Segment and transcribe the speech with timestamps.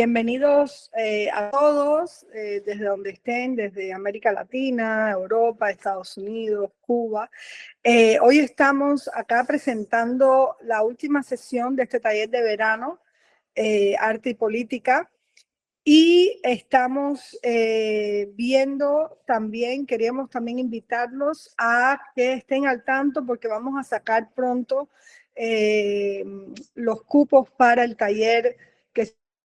[0.00, 7.30] bienvenidos eh, a todos, eh, desde donde estén, desde América Latina, Europa, Estados Unidos, Cuba.
[7.84, 12.98] Eh, hoy estamos acá presentando la última sesión de este taller de verano,
[13.98, 15.10] Arte y Política.
[15.84, 23.84] Y estamos viendo también, queríamos también invitarlos a que estén al tanto porque vamos a
[23.84, 24.88] sacar pronto
[26.74, 28.56] los cupos para el taller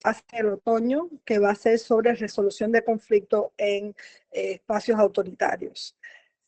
[0.06, 3.96] hacia el otoño, que va a ser sobre resolución de conflicto en
[4.32, 5.98] eh, espacios autoritarios.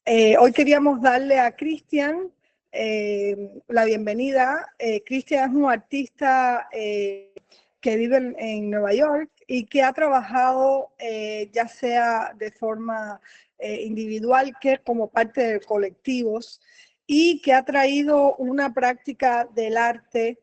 [0.05, 2.31] Eh, hoy queríamos darle a Cristian
[2.71, 3.35] eh,
[3.67, 4.73] la bienvenida.
[5.05, 10.91] Cristian es un artista que vive en, en, Nueva York y que ha trabajado
[11.51, 13.19] ya sea de forma
[13.59, 16.61] individual que como parte de colectivos
[17.07, 20.39] y que ha traído una práctica del arte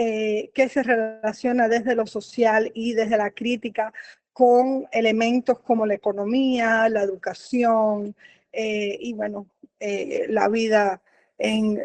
[0.00, 3.92] eh, que se relaciona desde lo social y desde la crítica
[4.32, 8.14] con elementos como la economía, la educación
[8.52, 9.48] eh, y, bueno,
[9.80, 11.02] eh, la vida
[11.36, 11.80] en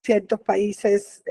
[0.00, 1.22] ciertos países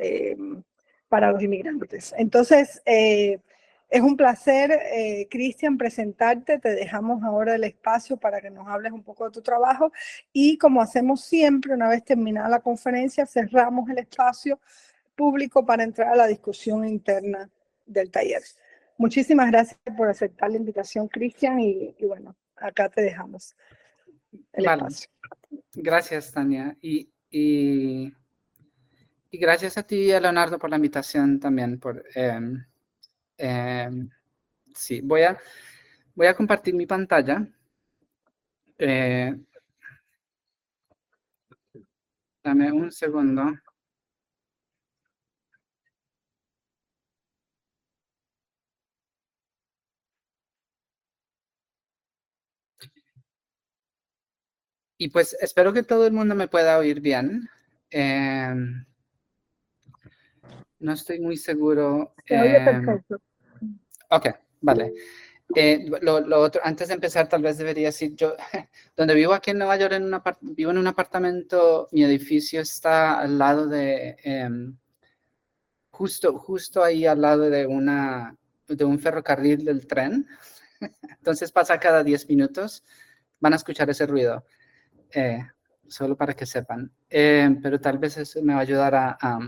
[1.10, 2.14] para los inmigrantes.
[2.16, 6.60] Entonces, es un placer, Cristian, presentarte.
[6.60, 9.92] Te dejamos ahora el espacio para que nos hables un poco de tu trabajo
[10.32, 14.60] y como hacemos siempre, una vez terminada la conferencia, cerramos el espacio
[15.16, 17.50] público para entrar a la discusión interna
[17.86, 18.42] del taller.
[18.98, 23.56] Muchísimas gracias por aceptar la invitación, Cristian, y, bueno, acá te dejamos
[24.54, 25.10] el espacio.
[25.74, 26.78] Gracias, Tania.
[26.82, 28.14] Y, y,
[29.32, 31.80] gracias a ti, Leonardo, por la invitación también.
[31.80, 32.64] Por, em,
[33.38, 34.10] em,
[34.76, 35.38] sí, voy a,
[36.16, 37.48] voy a compartir mi pantalla.
[38.78, 39.36] Eh,
[42.44, 43.54] dame un segundo.
[55.04, 57.50] Y pues espero que todo el mundo me pueda oír bien.
[57.90, 58.86] Em,
[60.80, 62.14] no estoy muy seguro.
[62.26, 62.88] Em,
[64.10, 64.28] ok,
[64.62, 64.94] vale.
[65.54, 68.38] Eh, lo, otro, antes de empezar, tal vez debería decir, yo,
[68.96, 73.20] donde vivo aquí en Nueva York, en una, vivo en un apartamento, mi edificio está
[73.20, 74.78] al lado de, em,
[75.92, 78.38] justo, justo ahí al lado de, una,
[78.70, 80.26] de un ferrocarril del tren.
[81.18, 82.86] Entonces pasa cada 10 minutos,
[83.42, 84.46] van a escuchar ese ruido.
[85.14, 85.46] Eh,
[85.88, 86.92] solo para que sepan.
[87.10, 89.40] Eh, pero tal vez eso me va a ayudar a,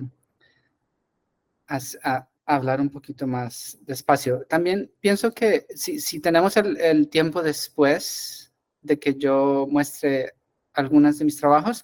[2.45, 4.45] hablar un poquito más despacio.
[4.47, 10.33] También pienso que si, tenemos el, tiempo después de que yo muestre
[10.73, 11.83] algunas de mis trabajos,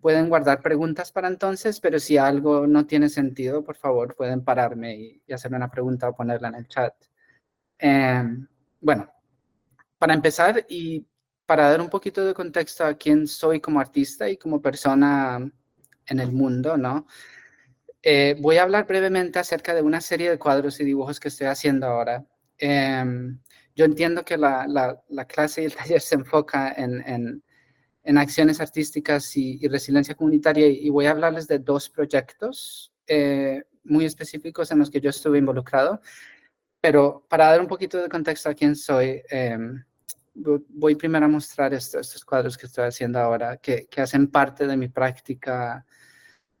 [0.00, 4.96] pueden guardar preguntas para entonces, pero si algo no tiene sentido, por favor, pueden pararme
[5.26, 6.94] y, hacerme una pregunta o ponerla en el chat.
[7.78, 8.24] Eh,
[8.80, 9.08] bueno,
[9.98, 11.06] para empezar, y
[11.46, 15.50] para dar un poquito de contexto a quién soy como artista y como persona
[16.06, 17.06] en el mundo, ¿no?
[18.02, 21.48] Eh, voy a hablar brevemente acerca de una serie de cuadros y dibujos que estoy
[21.48, 22.24] haciendo ahora.
[22.58, 23.40] Em,
[23.74, 24.66] yo entiendo que la,
[25.08, 27.42] la, clase y el taller se enfoca en, en,
[28.04, 34.04] en acciones artísticas y, resiliencia comunitaria y voy a hablarles de dos proyectos eh, muy
[34.04, 36.00] específicos en los que yo estuve involucrado.
[36.80, 39.58] Pero para dar un poquito de contexto a quién soy, eh,
[40.36, 44.76] voy primero a mostrar estos, cuadros que estoy haciendo ahora, que, que hacen parte de
[44.76, 45.84] mi práctica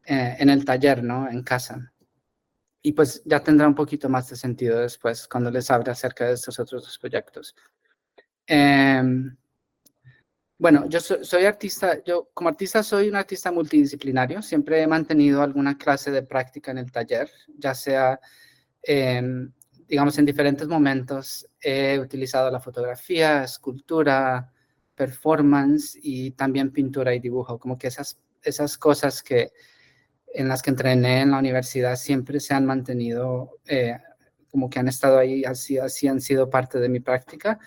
[0.04, 1.28] eh, en el taller, ¿no?
[1.28, 1.92] En casa.
[2.80, 6.34] Y pues ya tendrá un poquito más de sentido después cuando les hable acerca de
[6.34, 7.56] estos otros dos proyectos.
[8.46, 9.36] Em,
[10.58, 15.76] bueno, yo soy, artista, yo como artista soy un artista multidisciplinario, siempre he mantenido alguna
[15.76, 18.20] clase de práctica en el taller, ya sea
[18.82, 19.48] eh,
[19.88, 24.52] digamos, en diferentes momentos he utilizado la fotografía, escultura,
[24.94, 29.52] performance y también pintura y dibujo, como que esas, esas cosas que
[30.34, 33.96] en las que entrené en la universidad siempre se han mantenido, eh,
[34.50, 37.58] como que han estado ahí, así, así han sido parte de mi práctica.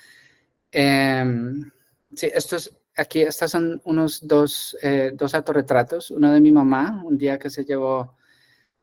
[0.72, 1.72] Em,
[2.14, 7.18] sí, estos, aquí, estos son unos dos, eh, dos autorretratos, uno de mi mamá, un
[7.18, 8.16] día que se llevó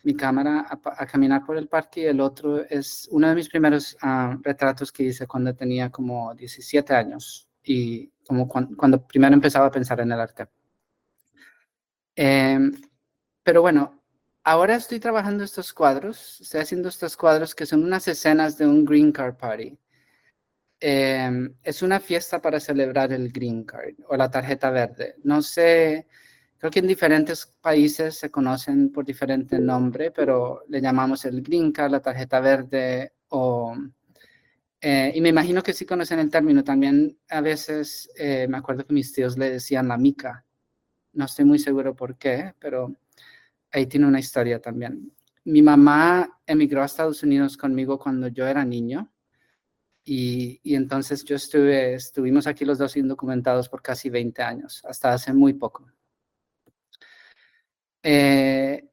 [0.06, 3.96] mi cámara a, caminar por el parque y el otro es uno de mis primeros
[4.02, 9.70] ah, retratos que hice cuando tenía como 17 años y como cuando, primero empezaba a
[9.72, 10.46] pensar en el arte.
[12.14, 12.72] Em,
[13.42, 14.00] pero bueno,
[14.44, 18.84] ahora estoy trabajando estos cuadros, estoy haciendo estos cuadros que son unas escenas de un
[18.84, 19.76] Green Card Party.
[20.78, 25.16] Em, es una fiesta para celebrar el Green Card o la tarjeta verde.
[25.24, 26.06] No sé
[26.58, 31.70] Creo que en diferentes países se conocen por diferente nombre, pero le llamamos el Green
[31.72, 33.74] Card, la tarjeta verde o
[34.80, 36.62] Eh, y me imagino que sí conocen el término.
[36.62, 40.44] También a veces eh, me acuerdo que mis tíos le decían la mica.
[41.14, 42.94] No estoy muy seguro por qué, pero
[43.72, 45.12] ahí tiene una historia también.
[45.44, 49.12] Mi mamá emigró a Estados Unidos conmigo cuando yo era niño.
[50.04, 55.12] Y, y, entonces yo estuve, estuvimos aquí los dos indocumentados por casi 20 años, hasta
[55.12, 55.86] hace muy poco.
[58.08, 58.88] Eh,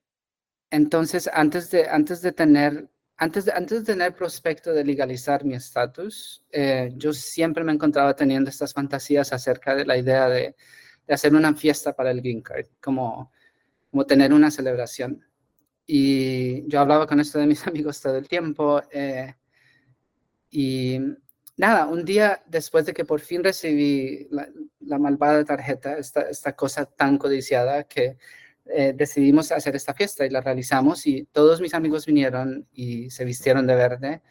[0.71, 5.53] entonces, antes de, antes de tener antes de, antes de tener prospecto de legalizar mi
[5.53, 10.55] estatus, eh, yo siempre me encontraba teniendo estas fantasías acerca de la idea de,
[11.05, 13.31] de, hacer una fiesta para el Green Card, como,
[13.91, 15.23] como tener una celebración.
[15.85, 18.81] Y yo hablaba con esto de mis amigos todo el tiempo.
[18.91, 19.35] Eh,
[20.49, 20.99] y
[21.55, 24.49] nada, un día después de que por fin recibí la,
[24.79, 28.17] la malvada tarjeta, esta, esta cosa tan codiciada que
[28.65, 33.25] eh, decidimos hacer esta fiesta y la realizamos y todos mis amigos vinieron y se
[33.25, 34.21] vistieron de verde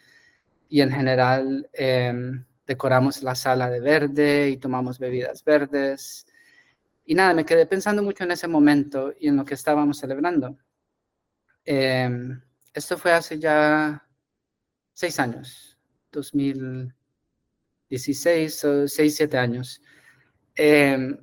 [0.69, 6.25] y en general em, decoramos la sala de verde y tomamos bebidas verdes.
[7.05, 10.57] Y nada, me quedé pensando mucho en ese momento y en lo que estábamos celebrando.
[11.65, 12.41] Em,
[12.73, 14.03] esto fue hace ya
[14.95, 15.77] seis años,
[16.11, 19.83] 2016 o seis, siete años.
[20.57, 21.19] Eh,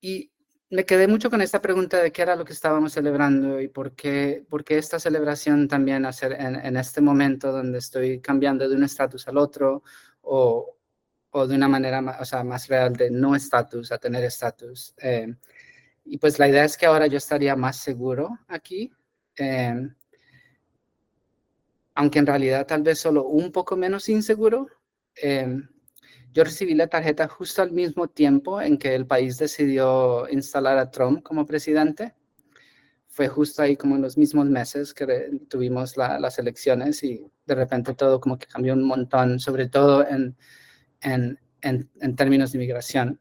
[0.00, 0.30] y
[0.70, 3.92] me quedé mucho con esta pregunta de qué era lo que estábamos celebrando y por
[3.92, 8.74] qué, por qué esta celebración también hacer en, en, este momento donde estoy cambiando de
[8.74, 9.84] un estatus al otro
[10.22, 10.76] o,
[11.30, 14.94] o, de una manera más, o sea, más real de no estatus a tener estatus.
[14.98, 15.34] Eh,
[16.04, 18.92] y pues la idea es que ahora yo estaría más seguro aquí,
[19.36, 19.88] eh,
[21.94, 24.66] aunque en realidad tal vez solo un poco menos inseguro.
[25.14, 25.60] Eh,
[26.36, 30.90] yo recibí la tarjeta justo al mismo tiempo en que el país decidió instalar a
[30.90, 32.14] Trump como presidente.
[33.08, 37.54] Fue justo ahí como en los mismos meses que tuvimos la, las elecciones y de
[37.54, 40.36] repente todo como que cambió un montón, sobre todo en,
[41.00, 43.18] en, en, en términos de inmigración.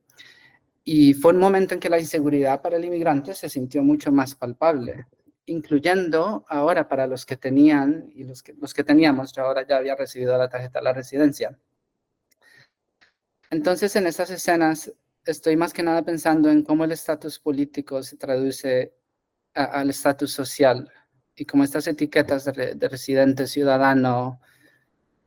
[0.84, 4.36] Y fue un momento en que la inseguridad para el inmigrante se sintió mucho más
[4.36, 5.06] palpable,
[5.46, 9.78] incluyendo ahora para los que tenían y los que, los que teníamos, yo ahora ya
[9.78, 11.58] había recibido la tarjeta de la residencia
[13.52, 14.92] entonces, en estas escenas,
[15.26, 18.94] estoy más que nada pensando en cómo el estatus político se traduce
[19.54, 20.92] al estatus social
[21.36, 24.42] y cómo estas etiquetas de, de, residente, ciudadano,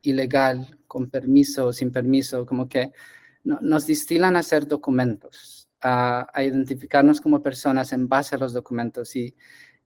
[0.01, 2.91] ilegal, con permiso, sin permiso, como que
[3.43, 9.15] no, nos distilan a hacer documentos, a, identificarnos como personas en base a los documentos
[9.15, 9.35] y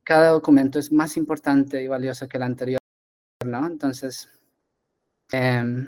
[0.03, 2.79] cada documento es más importante y valioso que el anterior,
[3.45, 3.65] ¿no?
[3.67, 4.29] Entonces,
[5.31, 5.85] eh,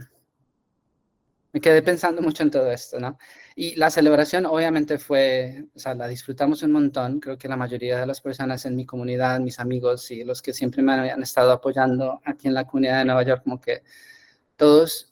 [1.56, 3.18] me quedé pensando mucho en todo esto, ¿no?
[3.56, 7.22] Y la celebración obviamente fue, o sea, la disfrutamos un montón.
[7.22, 10.54] Creo que la mayoría de las personas en mi comunidad, mis amigos y los que
[10.54, 13.84] siempre me han estado apoyando aquí en la comunidad de Nueva York, como que
[14.58, 15.10] todos,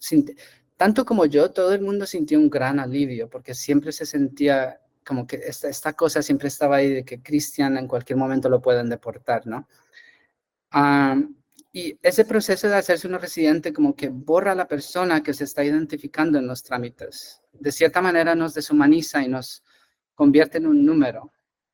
[0.76, 5.26] tanto como yo, todo el mundo sintió un gran alivio porque siempre se sentía como
[5.26, 8.90] que esta, esta cosa siempre estaba ahí de que Cristian en cualquier momento lo pueden
[8.90, 9.70] deportar, ¿no?
[10.74, 11.36] Um,
[11.76, 15.46] y ese proceso de hacerse un residente como que borra a la persona que se
[15.46, 17.42] está identificando en los trámites.
[17.52, 19.64] De cierta manera nos deshumaniza y nos
[20.14, 21.34] convierte en un número.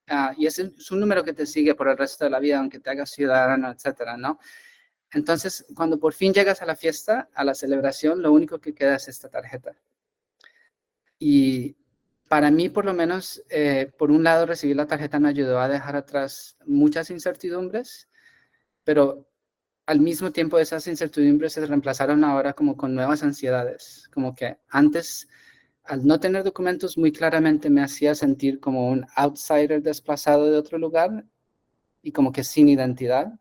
[0.10, 2.60] Uh, y es, es, un número que te sigue por el resto de la vida,
[2.60, 4.40] aunque te hagas ciudadano, etcétera, ¿no?
[5.12, 8.96] Entonces, cuando por fin llegas a la fiesta, a la celebración, lo único que queda
[8.96, 9.76] es esta tarjeta.
[11.20, 11.76] Y
[12.30, 15.68] para mí, por lo menos, eh, por un lado, recibir la tarjeta me ayudó a
[15.68, 18.08] dejar atrás muchas incertidumbres,
[18.84, 19.29] pero
[19.90, 25.28] al mismo tiempo esas incertidumbres se reemplazaron ahora como con nuevas ansiedades, como que antes
[25.84, 30.78] al no tener documentos muy claramente me hacía sentir como un outsider desplazado de otro
[30.78, 31.26] lugar
[32.04, 33.34] y como que sin identidad,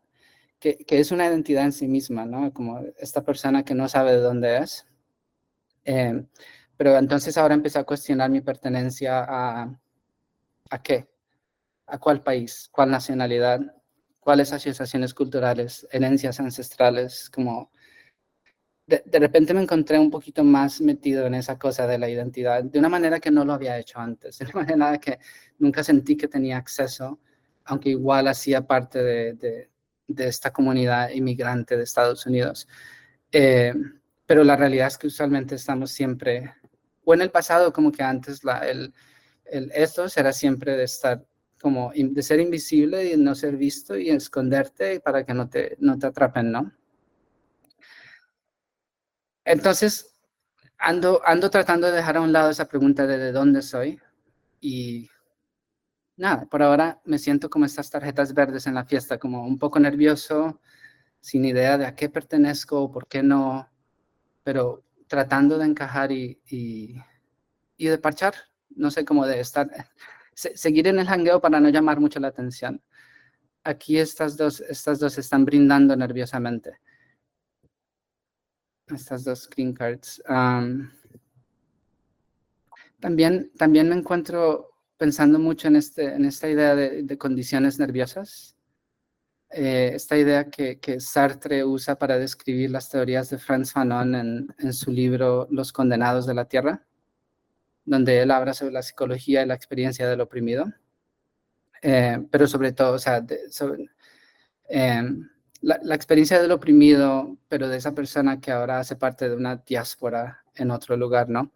[0.59, 2.51] que, es una identidad en sí misma, ¿no?
[2.51, 4.87] Como esta persona que no sabe de dónde es.
[5.85, 6.25] Eh,
[6.75, 9.79] pero entonces ahora empecé a cuestionar mi pertenencia a,
[10.71, 11.07] ¿a qué?
[11.85, 12.69] ¿A cuál país?
[12.71, 13.78] ¿Cuál nacionalidad?
[14.29, 17.71] Cuáles asociaciones culturales, herencias ancestrales, como
[18.85, 22.63] de, de, repente me encontré un poquito más metido en esa cosa de la identidad,
[22.63, 25.17] de una manera que no lo había hecho antes, de una manera que
[25.57, 27.19] nunca sentí que tenía acceso,
[27.65, 29.33] aunque igual hacía parte de,
[30.07, 32.67] de, esta comunidad inmigrante de Estados Unidos.
[33.31, 33.73] Eh,
[34.27, 36.53] pero la realidad es que usualmente estamos siempre,
[37.03, 38.93] o en el pasado como que antes el,
[39.45, 41.25] el, esto será siempre de estar
[41.61, 45.97] como de ser invisible y no ser visto y esconderte para que no te, no
[45.99, 46.71] te atrapen, ¿no?
[49.45, 50.15] Entonces,
[50.77, 53.99] ando, ando tratando de dejar a un lado esa pregunta de de dónde soy
[54.61, 55.09] y
[56.19, 59.79] nada, por ahora me siento como estas tarjetas verdes en la fiesta, como un poco
[59.79, 60.59] nervioso,
[61.21, 63.69] sin idea de a qué pertenezco, por qué no,
[64.43, 66.95] pero tratando de encajar y, y,
[67.77, 68.35] y de parchar,
[68.69, 69.69] no sé cómo de estar,
[70.39, 72.81] seguir en el hangueo para no llamar mucho la atención.
[73.63, 76.79] Aquí estas dos, estas dos están brindando nerviosamente.
[78.87, 80.21] Estas dos screen cards.
[82.99, 88.55] también, también me encuentro pensando mucho en, este, en esta idea de, condiciones nerviosas.
[89.51, 94.15] Eh, esta idea que, que, Sartre usa para describir las teorías de Franz Fanon
[94.57, 96.85] en su libro Los condenados de la Tierra
[97.85, 100.65] donde él habla sobre la psicología y la experiencia del oprimido,
[101.81, 103.25] eh, pero sobre todo, o sea,
[104.69, 105.29] em,
[105.61, 110.43] la, experiencia del oprimido, pero de esa persona que ahora hace parte de una diáspora
[110.55, 111.51] en otro lugar, ¿no?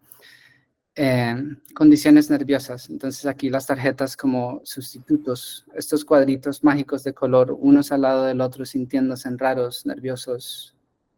[0.96, 2.88] Em, condiciones nerviosas.
[2.88, 8.40] Entonces aquí las tarjetas como sustitutos, estos cuadritos mágicos de color, unos al lado del
[8.40, 10.76] otro, sintiéndose raros, nerviosos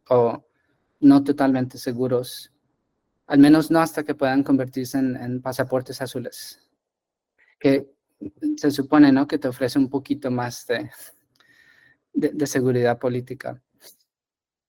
[0.09, 0.43] o
[1.01, 2.53] no totalmente seguros
[3.27, 6.61] al menos no hasta que puedan convertirse en, pasaportes azules,
[7.59, 7.87] que
[8.57, 9.27] se supone ¿no?
[9.27, 10.91] que te ofrece un poquito más de,
[12.47, 13.61] seguridad política.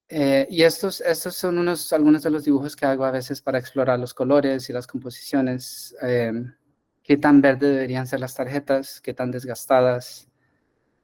[0.10, 3.60] Eh, y estos, estos son unos, algunos de los dibujos que hago a veces para
[3.60, 5.96] explorar los colores y las composiciones.
[6.02, 6.32] Eh,
[7.04, 10.30] qué tan verde deberían ser las tarjetas, qué tan desgastadas,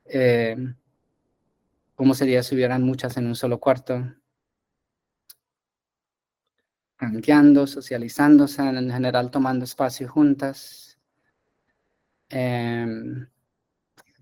[0.06, 0.56] eh,
[1.96, 4.14] cómo sería si hubieran muchas en un solo cuarto
[6.98, 10.98] ranqueando, socializándose, en general tomando espacio juntas.
[12.30, 12.86] Eh,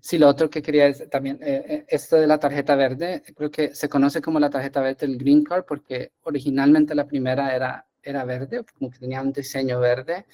[0.00, 3.50] sí, lo otro que quería es también, eh, eh, esto de la tarjeta verde, creo
[3.50, 7.86] que se conoce como la tarjeta verde el Green Card porque originalmente la primera era,
[8.02, 10.26] era verde, como que tenía un diseño verde,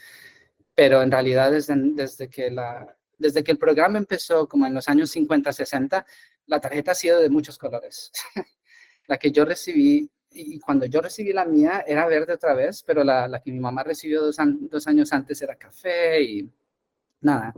[0.75, 4.88] pero en realidad desde, desde, que la, desde que el programa empezó, como en los
[4.88, 6.07] años 50, 60,
[6.47, 8.12] la tarjeta ha sido de muchos colores.
[9.07, 13.04] la que yo recibí y cuando yo recibí la mía era verde otra vez, pero
[13.04, 14.37] la, la que mi mamá recibió dos,
[14.71, 16.50] dos, años antes era café y
[17.21, 17.54] nada.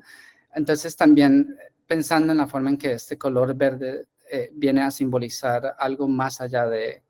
[0.55, 1.57] Entonces también
[1.87, 6.41] pensando en la forma en que este color verde eh, viene a simbolizar algo más
[6.41, 7.03] allá de,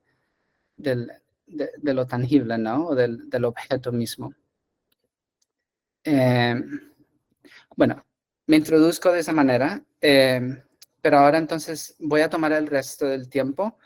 [0.75, 1.11] del,
[1.45, 2.87] de, lo tangible, ¿no?
[2.87, 4.33] O del, del objeto mismo.
[6.03, 6.55] Eh,
[7.75, 8.03] bueno,
[8.47, 10.63] me introduzco de esa manera, eh,
[11.01, 13.77] pero ahora entonces voy a tomar el resto del tiempo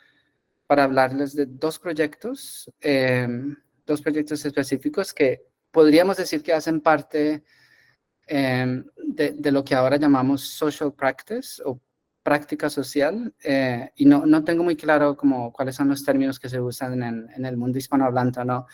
[0.66, 3.56] para hablarles de dos proyectos, em,
[3.86, 7.44] dos proyectos específicos que podríamos decir que hacen parte
[8.26, 11.80] em, de, lo que ahora llamamos social practice o
[12.24, 13.32] práctica social.
[13.44, 17.00] Eh, y no, no tengo muy claro como cuáles son los términos que se usan
[17.02, 18.66] en, en el mundo hispanohablante, ¿no?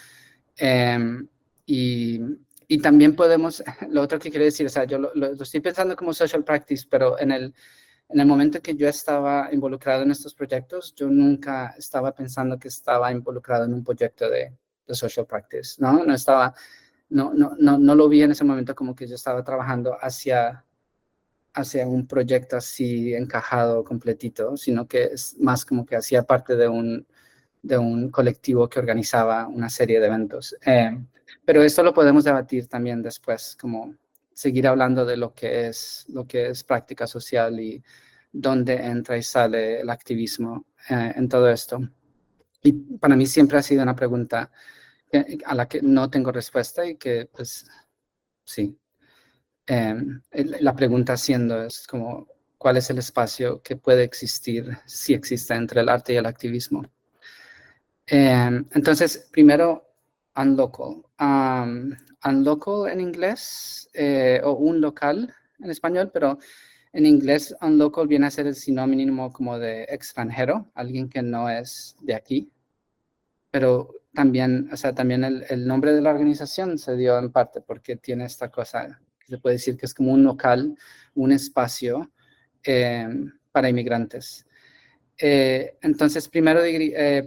[0.57, 1.29] Em,
[1.67, 2.21] y,
[2.67, 5.95] y, también podemos, lo otro que quiero decir, o sea, yo lo, lo estoy pensando
[5.97, 7.55] como social practice, pero en el
[8.13, 12.69] en el momento que yo estaba involucrado en estos proyectos, yo nunca estaba pensando que
[12.69, 14.53] estaba involucrado en un proyecto de,
[14.89, 16.05] social practice, ¿no?
[16.05, 16.55] No estaba,
[17.09, 20.67] no, no, no, no lo vi en ese momento como que yo estaba trabajando hacia,
[21.55, 26.69] hacia un proyecto así encajado, completito, sino que es más como que hacía parte de
[26.69, 27.07] un,
[27.63, 30.55] de un colectivo que organizaba una serie de eventos.
[30.67, 30.91] Eh,
[31.45, 33.95] pero esto lo podemos debatir también después, como
[34.35, 37.83] seguir hablando de lo que es, lo que es práctica social y
[38.33, 41.81] dónde entra y sale el activismo eh, en todo esto.
[42.63, 44.51] Y para mí siempre ha sido una pregunta
[45.45, 47.67] a la que no tengo respuesta y que, pues,
[48.45, 48.79] sí.
[49.67, 50.21] Em,
[50.61, 52.27] la pregunta siendo es como,
[52.59, 56.85] ¿cuál es el espacio que puede existir, si existe, entre el arte y el activismo?
[58.07, 59.92] Em, entonces, primero,
[60.37, 61.05] unlocal.
[61.19, 61.93] Um,
[62.25, 66.39] unlocal en inglés eh, o un local en español, pero
[66.93, 71.97] en inglés unlocal viene a ser el sinónimo como de extranjero, alguien que no es
[72.01, 72.51] de aquí.
[73.51, 77.97] Pero también, o sea, también el, nombre de la organización se dio en parte porque
[77.97, 80.77] tiene esta cosa se puede decir que es como un local,
[81.15, 82.11] un espacio
[82.63, 83.09] eh,
[83.51, 84.45] para inmigrantes.
[85.17, 86.61] Eh, entonces, primero,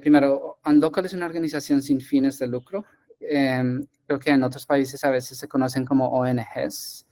[0.01, 2.85] primero, Unlocal es una organización sin fines de lucro
[3.29, 7.05] Em, creo que en otros países a veces se conocen como ONGs.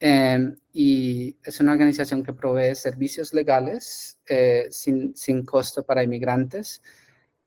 [0.00, 6.82] Em, y es una organización que provee servicios legales eh, sin, sin, costo para inmigrantes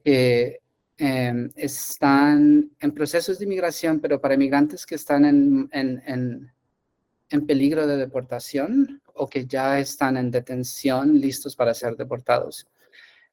[0.03, 0.61] que
[0.97, 6.53] em, están en procesos de inmigración, pero para inmigrantes que están en, en, en,
[7.29, 12.67] en peligro de deportación o que ya están en detención listos para ser deportados.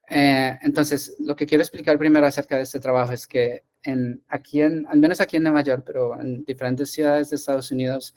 [0.09, 4.61] Eh, entonces, lo que quiero explicar primero acerca de este trabajo es que en, aquí
[4.61, 8.15] en, al menos aquí en Nueva York, pero en diferentes ciudades de Estados Unidos,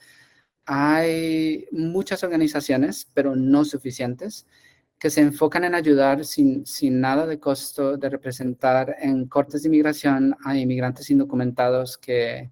[0.64, 4.46] hay muchas organizaciones, pero no suficientes,
[4.98, 9.68] que se enfocan en ayudar sin, sin nada de costo de representar en cortes de
[9.68, 12.50] inmigración a inmigrantes indocumentados que,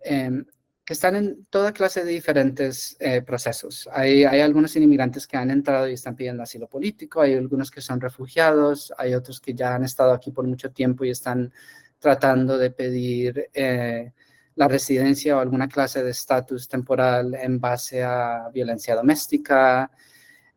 [0.00, 0.46] em,
[0.84, 3.88] que están en toda clase de diferentes eh, procesos.
[3.92, 7.82] Hay, hay algunos inmigrantes que han entrado y están pidiendo asilo político, hay algunos que
[7.82, 11.52] son refugiados, hay otros que ya han estado aquí por mucho tiempo y están
[11.98, 14.12] tratando de pedir eh,
[14.54, 19.90] la residencia o alguna clase de estatus temporal en base a violencia doméstica,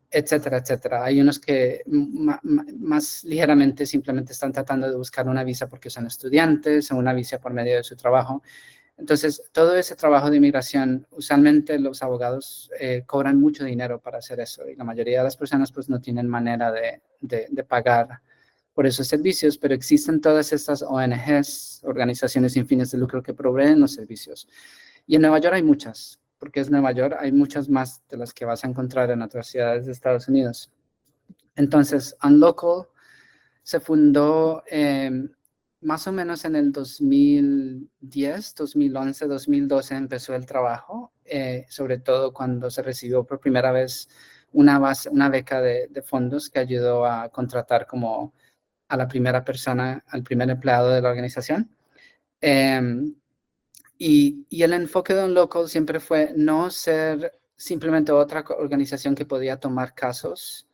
[0.09, 1.05] etcétera, etcétera.
[1.05, 6.91] Hay unos que más ligeramente simplemente están tratando de buscar una visa porque son estudiantes
[6.91, 8.43] o una visa por medio de su trabajo.
[8.97, 14.39] Entonces, todo ese trabajo de inmigración, usualmente los abogados eh, cobran mucho dinero para hacer
[14.41, 18.19] eso y la mayoría de las personas pues no tienen manera de, de, pagar
[18.73, 23.79] por esos servicios, pero existen todas estas ONGs, organizaciones sin fines de lucro que proveen
[23.79, 24.47] los servicios.
[25.05, 28.33] Y en Nueva York hay muchas porque es Nueva York, hay muchas más de las
[28.33, 30.71] que vas a encontrar en otras ciudades de Estados Unidos.
[31.55, 32.87] Entonces, Unlocal
[33.61, 35.29] se fundó em,
[35.81, 42.71] más o menos en el 2010, 2011, 2012 empezó el trabajo, eh, sobre todo cuando
[42.71, 44.09] se recibió por primera vez
[44.51, 48.33] una, base, una beca de, fondos que ayudó a contratar como
[48.91, 51.73] a la primera persona, al primer empleado de la organización.
[52.41, 53.15] Em,
[53.97, 59.57] y, el enfoque de un local siempre fue no ser simplemente otra organización que podía
[59.57, 60.67] tomar casos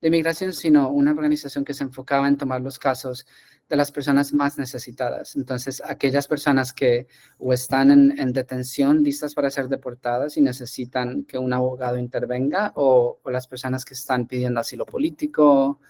[0.00, 3.26] de migración, sino una organización que se enfocaba en tomar los casos
[3.68, 5.36] de las personas más necesitadas.
[5.36, 7.06] Entonces, aquellas personas que
[7.50, 13.46] están en, detención listas para ser deportadas y necesitan que un abogado intervenga, o, las
[13.46, 15.80] personas que están pidiendo asilo político,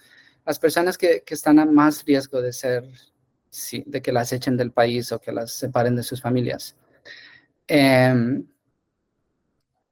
[0.49, 2.83] las personas que, que están a más riesgo de ser
[3.51, 6.75] sí, de que las echen del país o que las separen de sus familias.
[7.67, 8.47] Em,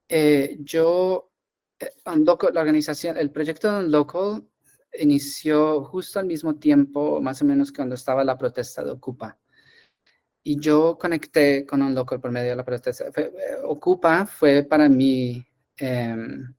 [0.10, 1.30] eh, yo,
[1.80, 4.48] eh, la organización, el proyecto de Unlocal
[5.00, 9.38] inició justo al mismo tiempo, más o menos cuando estaba la protesta de Ocupa.
[10.42, 13.06] Y yo conecté con Unlocal por medio de la protesta.
[13.16, 13.32] Eh,
[13.64, 15.46] Ocupa fue para mí
[15.78, 16.52] em,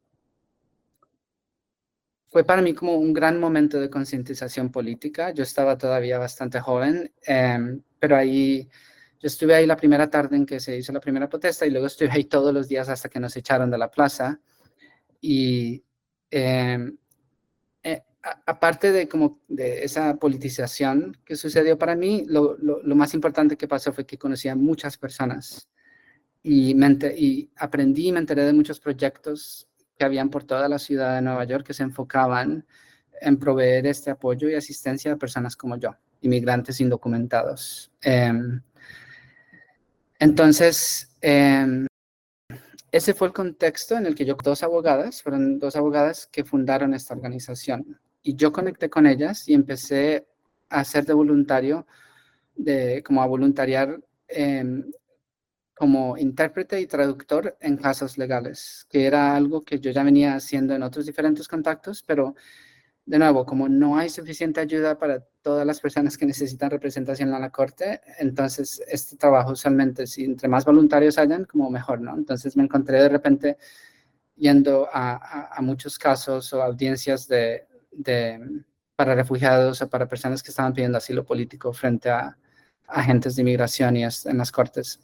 [2.29, 5.31] fue para mí como un gran momento de concientización política.
[5.33, 8.69] Yo estaba todavía bastante joven, em, pero ahí,
[9.19, 11.87] yo estuve ahí la primera tarde en que se hizo la primera protesta y luego
[11.87, 14.41] estuve ahí todos los días hasta que nos echaron de la plaza.
[15.21, 15.83] Y
[16.31, 16.97] em,
[17.83, 18.03] eh,
[18.47, 23.69] aparte de como de esa politización que sucedió para mí, lo, lo, más importante que
[23.69, 25.69] pasó fue que conocí a muchas personas
[26.43, 26.75] y,
[27.17, 31.23] y aprendí y me enteré de muchos proyectos que habían por toda la ciudad de
[31.23, 32.65] Nueva York que se enfocaban
[33.21, 37.91] en proveer este apoyo y asistencia a personas como yo, inmigrantes indocumentados.
[38.01, 38.63] Em,
[40.21, 41.87] entonces, em,
[42.93, 46.95] ese fue el contexto en el que yo, dos abogadas, fueron dos abogadas que fundaron
[46.95, 48.01] esta organización.
[48.23, 50.27] Y yo conecté con ellas y empecé
[50.69, 51.87] a ser de voluntario,
[52.55, 54.01] de, como a voluntariar
[55.79, 60.75] como intérprete y traductor en casos legales, que era algo que yo ya venía haciendo
[60.75, 62.35] en otros diferentes contactos, pero
[63.07, 67.41] de nuevo, como no hay suficiente ayuda para todas las personas que necesitan representación en
[67.41, 72.15] la corte, entonces este trabajo usualmente, si entre más voluntarios hayan, como mejor, ¿no?
[72.15, 73.57] Entonces me encontré de repente
[74.37, 78.63] yendo a, muchos casos o audiencias de, de,
[78.95, 82.37] para refugiados o para personas que estaban pidiendo asilo político frente a
[82.87, 85.01] agentes de inmigración y en las cortes.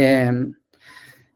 [0.00, 0.54] Em,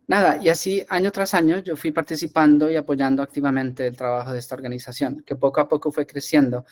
[0.07, 4.39] nada, y así año tras año yo fui participando y apoyando activamente el trabajo de
[4.39, 6.65] esta organización, que poco a poco fue creciendo.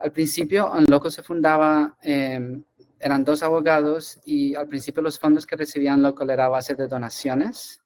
[0.00, 2.64] Al principio, Loco se fundaba, em,
[2.98, 6.88] eran dos abogados y al principio los fondos que recibían Loco era a base de
[6.88, 7.80] donaciones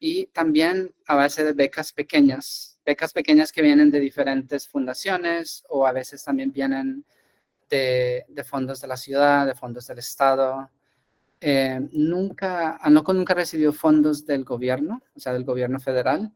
[0.00, 5.86] y también a base de becas pequeñas, becas pequeñas que vienen de diferentes fundaciones o
[5.86, 7.04] a veces también vienen
[7.70, 10.68] de fondos de la ciudad, de fondos del estado,
[11.40, 16.32] eh, nunca, ANOCO nunca recibió fondos del gobierno, o sea, del gobierno federal,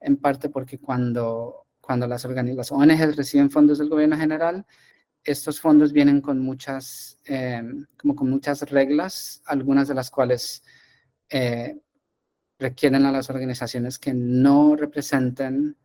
[0.00, 4.66] en parte porque cuando, cuando las, las ONGs reciben fondos del gobierno general,
[5.22, 7.62] estos fondos vienen con muchas, eh,
[7.98, 10.62] como con muchas reglas, algunas de las cuales
[11.28, 11.78] eh,
[12.58, 15.76] requieren a las organizaciones que no representen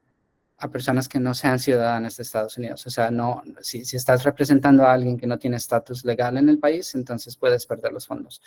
[0.62, 2.86] a personas que no sean ciudadanas de Estados Unidos.
[2.86, 6.50] O sea, no, si, si estás representando a alguien que no tiene estatus legal en
[6.50, 8.42] el país, entonces puedes perder los fondos.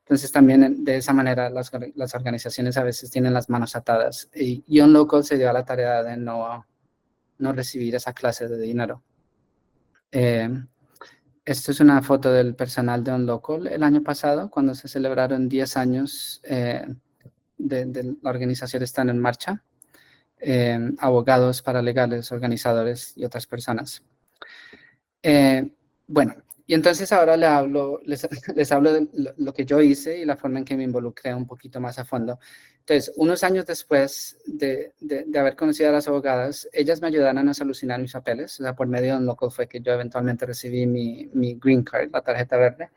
[0.00, 4.80] Entonces también de esa manera las, las organizaciones a veces tienen las manos atadas y,
[4.80, 6.66] un local se dio a la tarea de no,
[7.38, 9.02] no recibir esa clase de dinero.
[10.10, 10.48] Eh,
[11.44, 15.46] esto es una foto del personal de un local el año pasado, cuando se celebraron
[15.46, 16.86] 10 años eh,
[17.58, 19.62] de, de, la organización Están en Marcha
[20.40, 24.02] em, abogados, paralegales, organizadores y otras personas.
[25.22, 25.70] Eh,
[26.06, 26.34] bueno,
[26.70, 30.36] y entonces ahora les hablo, les, les hablo de lo, que yo hice y la
[30.36, 32.38] forma en que me involucré un poquito más a fondo.
[32.78, 37.54] Entonces, unos años después de, de, haber conocido a las abogadas, ellas me ayudaron a
[37.54, 38.60] solucionar mis papeles.
[38.60, 41.82] O sea, por medio de un local fue que yo eventualmente recibí mi, mi green
[41.82, 42.90] card, la tarjeta verde.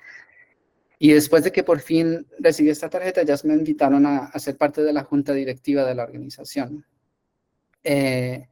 [0.99, 4.56] Y después de que por fin recibí esta tarjeta, ellas me invitaron a, a ser
[4.56, 6.86] parte de la junta directiva de la organización.
[7.84, 8.48] Eh,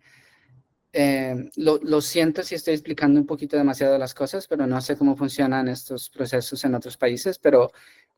[0.93, 5.15] eh, lo, siento si estoy explicando un poquito demasiado las cosas, pero no sé cómo
[5.15, 7.71] funcionan estos procesos en otros países, pero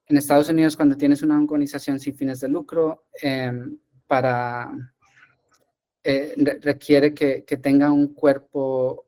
[0.08, 4.72] en Estados Unidos cuando tienes una organización sin fines de lucro, em, para,
[6.04, 9.06] eh, requiere que, que, tenga un cuerpo,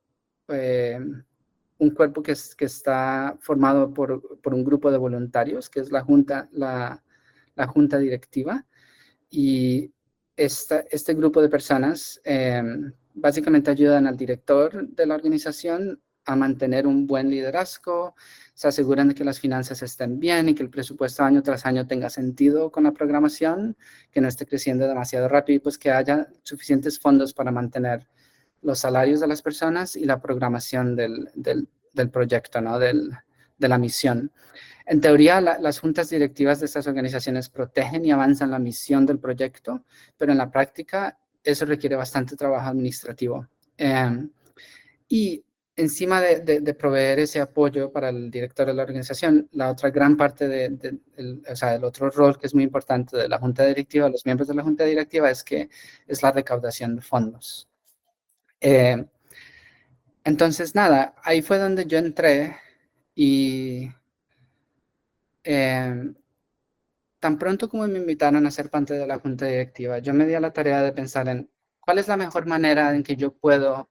[0.47, 1.23] em,
[1.79, 6.01] un cuerpo que, que está formado por, por, un grupo de voluntarios, que es la
[6.01, 7.03] junta, la,
[7.55, 8.65] la junta directiva,
[9.29, 9.91] y
[10.35, 17.05] este grupo de personas em, básicamente ayudan al director de la organización a mantener un
[17.05, 18.15] buen liderazgo,
[18.53, 21.85] se aseguran de que las finanzas estén bien y que el presupuesto año tras año
[21.85, 23.77] tenga sentido con la programación,
[24.11, 28.07] que no esté creciendo demasiado rápido y pues que haya suficientes fondos para mantener
[28.61, 32.79] los salarios de las personas y la programación del, del, del proyecto, ¿no?
[32.79, 33.11] Del,
[33.57, 34.31] de la misión.
[34.85, 39.83] En teoría, las juntas directivas de estas organizaciones protegen y avanzan la misión del proyecto,
[40.17, 43.47] pero en la práctica eso requiere bastante trabajo administrativo.
[43.77, 44.29] Em,
[45.07, 45.43] y
[45.75, 50.47] encima de, proveer ese apoyo para el director de la organización, la otra gran parte
[50.47, 50.99] de,
[51.49, 54.55] o sea, otro rol que es muy importante de la junta directiva, los miembros de
[54.55, 55.69] la junta directiva, es que
[56.07, 57.67] es la recaudación de fondos.
[58.59, 59.07] Em,
[60.23, 62.57] entonces, nada, ahí fue donde yo entré
[63.13, 63.89] y
[65.45, 66.15] em,
[67.19, 70.33] tan pronto como me invitaron a ser parte de la junta directiva, yo me di
[70.35, 73.89] a la tarea de pensar en cuál es la mejor manera en que yo puedo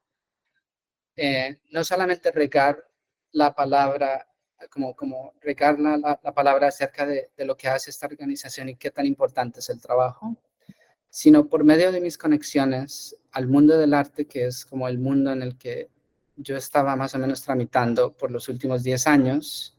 [1.15, 2.77] eh, no solamente regar
[3.31, 4.27] la palabra,
[4.69, 8.91] como, como regar la, la, palabra acerca de, lo que hace esta organización y qué
[8.91, 10.35] tan importante es el trabajo,
[11.09, 15.31] sino por medio de mis conexiones al mundo del arte, que es como el mundo
[15.31, 15.89] en el que
[16.35, 19.74] yo estaba más o menos tramitando por los últimos 10 años.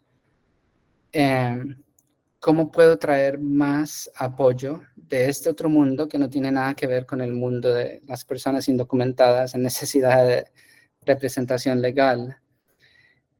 [1.18, 1.64] Eh,
[2.38, 7.06] ¿Cómo puedo traer más apoyo de este otro mundo que no tiene nada que ver
[7.06, 10.44] con el mundo de las personas indocumentadas en necesidad de
[11.00, 12.36] representación legal?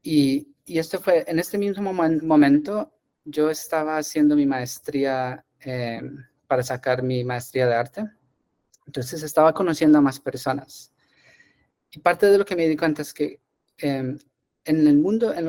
[0.03, 2.95] Y, y esto fue, en este mismo momento,
[3.27, 6.01] yo estaba haciendo mi maestría eh,
[6.47, 8.11] para sacar mi maestría de arte.
[8.87, 10.95] Entonces estaba conociendo a más personas.
[11.91, 13.39] Y parte de lo que me di cuenta es que
[13.77, 14.17] eh,
[14.67, 15.47] en el mundo, en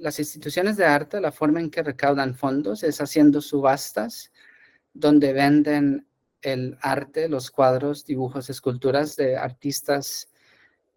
[0.00, 4.32] las instituciones de arte, la forma en que recaudan fondos es haciendo subastas
[4.92, 6.06] donde venden
[6.42, 10.28] el arte, los cuadros, dibujos, esculturas de artistas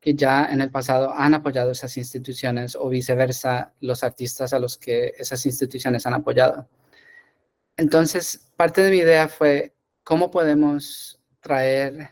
[0.02, 4.78] que ya en el pasado han apoyado esas instituciones o viceversa, los artistas a los
[4.78, 6.68] que esas instituciones han apoyado.
[7.78, 12.10] Entonces, parte de mi idea fue cómo podemos traer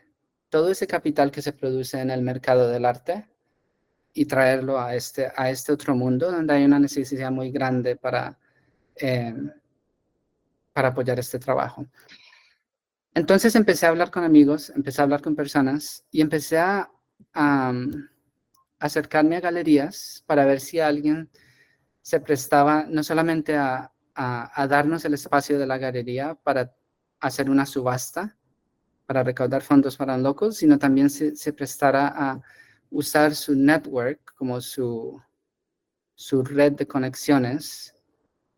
[0.50, 3.28] todo ese capital que se produce en el mercado del arte
[4.14, 8.38] y traerlo a este, a este otro mundo donde hay una necesidad muy grande para,
[8.96, 9.52] em,
[10.74, 11.88] para apoyar este trabajo.
[13.14, 16.90] Entonces empecé a hablar con amigos, empecé a hablar con personas y empecé a,
[18.80, 21.30] acercarme a galerías para ver si alguien
[22.02, 26.74] se prestaba no solamente a, a, darnos el espacio de la galería para
[27.20, 28.36] hacer una subasta,
[29.06, 32.42] para recaudar fondos para un loco, sino también se, se prestara a
[32.92, 35.20] usar su network como su,
[36.14, 37.96] su red de conexiones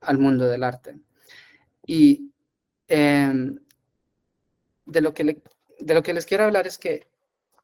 [0.02, 1.00] al mundo del arte.
[1.86, 2.32] Y
[2.88, 3.58] em,
[4.86, 5.42] de, lo que
[5.80, 7.08] de lo que les quiero hablar es que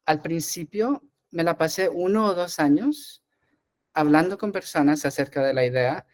[0.06, 3.22] al principio me la pasé uno o dos años
[3.92, 6.06] hablando con personas acerca de la idea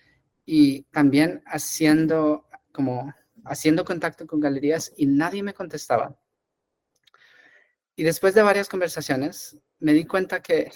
[0.45, 3.14] y también haciendo como
[3.45, 6.19] haciendo contacto con galerías y nadie me contestaba.
[7.96, 10.70] Y después de varias conversaciones, me di cuenta que,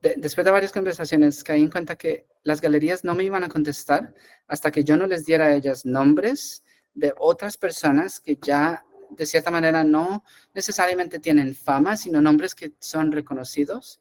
[0.00, 4.14] después de varias conversaciones, caí en cuenta que las galerías no me iban a contestar
[4.46, 6.62] hasta que yo no les diera a ellas nombres
[6.92, 12.72] de otras personas que ya, de cierta manera, no necesariamente tienen fama, sino nombres que
[12.78, 13.98] son reconocidos.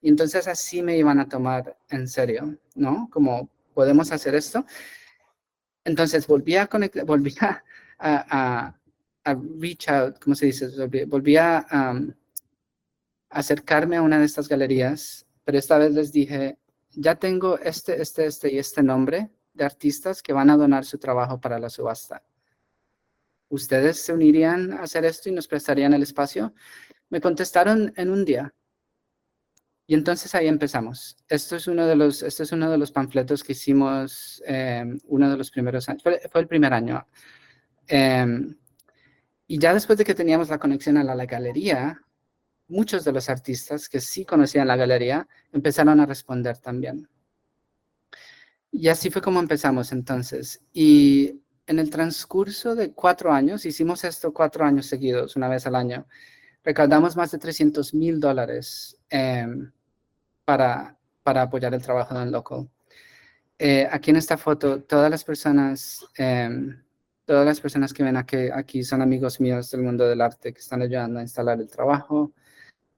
[0.00, 3.08] Y entonces así me iban a tomar en serio, ¿no?
[3.12, 4.66] Como podemos hacer esto.
[5.84, 6.68] Entonces volví a
[8.04, 8.74] a
[9.24, 10.68] reach out, ¿cómo se dice?
[11.06, 11.66] Volví a
[13.32, 16.58] acercarme a una de estas galerías, pero esta vez les dije,
[16.94, 20.98] ya tengo este, este, este y este nombre de artistas que van a donar su
[20.98, 22.22] trabajo para la subasta.
[23.48, 26.54] ¿Ustedes se unirían a hacer esto y nos prestarían el espacio?
[27.10, 28.54] Me contestaron en un día.
[29.86, 31.16] Y entonces ahí empezamos.
[31.28, 35.30] Esto es uno de los, este es uno de los panfletos que hicimos em, uno
[35.30, 36.02] de los primeros años.
[36.02, 37.06] Fue, el primer año.
[37.86, 38.56] Em,
[39.52, 42.00] y ya después de que teníamos la conexión a la, galería,
[42.68, 47.06] muchos de los artistas que sí conocían la galería empezaron a responder también.
[48.70, 50.62] Y así fue como empezamos entonces.
[50.72, 55.74] Y en el transcurso de cuatro años, hicimos esto cuatro años seguidos, una vez al
[55.74, 56.06] año,
[56.64, 59.70] recaudamos más de 300 mil dólares em,
[60.46, 62.70] para, para apoyar el trabajo de Local.
[63.58, 66.82] Eh, aquí en esta foto, todas las personas, em,
[67.24, 70.60] todas las personas que ven aquí, aquí son amigos míos del mundo del arte que
[70.60, 72.32] están ayudando a instalar el trabajo.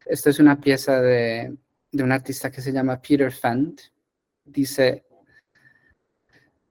[0.06, 1.56] Esto es una pieza de,
[1.92, 3.80] de un artista que se llama Peter Fend.
[4.44, 5.04] Dice,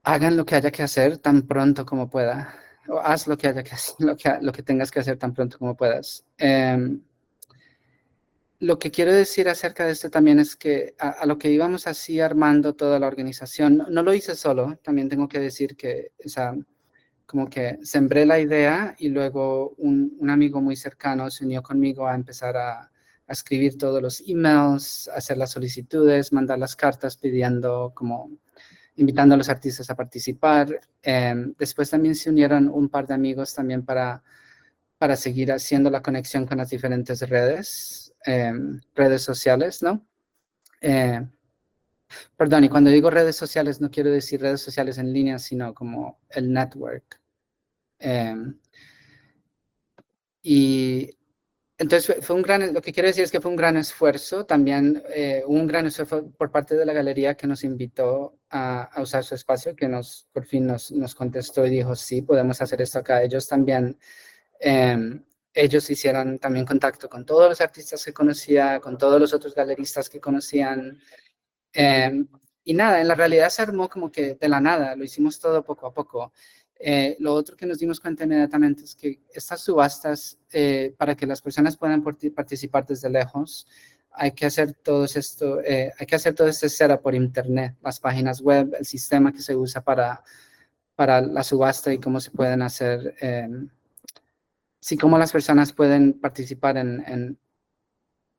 [0.04, 2.56] hagan lo que haya que hacer tan pronto como pueda.
[2.90, 5.34] O haz lo que haya que hacer, lo que, lo que tengas que hacer tan
[5.34, 6.26] pronto como puedas.
[6.38, 7.02] Em,
[8.60, 12.20] lo que quiero decir acerca de esto también es que a, lo que íbamos así
[12.22, 16.30] armando toda la organización, no, lo hice solo, también tengo que decir que, o
[17.26, 22.08] como que sembré la idea y luego un, un amigo muy cercano se unió conmigo
[22.08, 22.92] a empezar a, a,
[23.28, 28.30] escribir todos los emails, hacer las solicitudes, mandar las cartas pidiendo como
[28.96, 30.80] invitando a los artistas a participar.
[31.02, 34.24] Em, después también se unieron un par de amigos también para,
[34.98, 40.06] para seguir haciendo la conexión con las diferentes redes, em, redes sociales, ¿no?
[40.82, 41.22] Eh,
[42.38, 46.20] perdón, y cuando digo redes sociales no quiero decir redes sociales en línea, sino como
[46.30, 47.20] el network.
[48.00, 48.60] Em,
[50.42, 51.18] y
[51.78, 55.04] entonces, fue un gran, lo que quiero decir es que fue un gran esfuerzo, también
[55.10, 59.36] eh, un gran esfuerzo por parte de la galería que nos invitó a, usar su
[59.36, 63.24] espacio, que nos, por fin nos, contestó y dijo, sí, podemos hacer esto acá.
[63.24, 63.98] Ellos también,
[64.60, 65.24] em,
[65.54, 70.10] ellos hicieron también contacto con todos los artistas que conocía, con todos los otros galeristas
[70.10, 71.00] que conocían.
[71.74, 72.28] Em,
[72.64, 75.64] y nada, en la realidad se armó como que de la nada, lo hicimos todo
[75.64, 76.32] poco a poco.
[76.80, 81.26] Eh, lo otro que nos dimos cuenta inmediatamente es que estas subastas, eh, para que
[81.26, 83.68] las personas puedan participar desde lejos,
[84.12, 88.00] hay que hacer todo esto, eh, hay que hacer todo este setup por internet, las
[88.00, 90.24] páginas web, el sistema que se usa para,
[90.96, 93.16] para la subasta y cómo se pueden hacer,
[94.80, 97.40] sí, cómo las personas pueden participar en, en,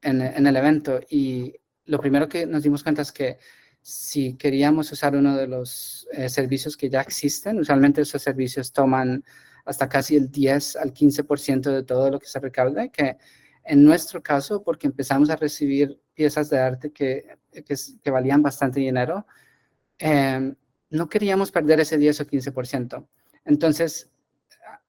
[0.02, 1.00] en, en el evento.
[1.08, 1.54] Y
[1.86, 3.38] lo primero que nos dimos cuenta es que
[3.82, 9.22] si queríamos usar uno de los eh, servicios que ya existen, usualmente esos servicios toman
[9.66, 13.18] hasta casi el 10 al 15% de todo lo que se recauda, que
[13.64, 19.26] en nuestro caso, porque empezamos a recibir piezas de arte que, que, valían bastante dinero,
[19.98, 20.54] em,
[20.90, 23.06] no queríamos perder ese 10 o 15%.
[23.44, 24.10] Entonces,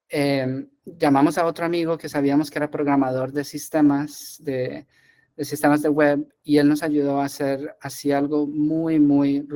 [0.10, 4.86] em, llamamos a otro amigo que sabíamos que era programador de sistemas de,
[5.36, 9.48] de sistemas de web y él nos ayudó a hacer así algo muy, muy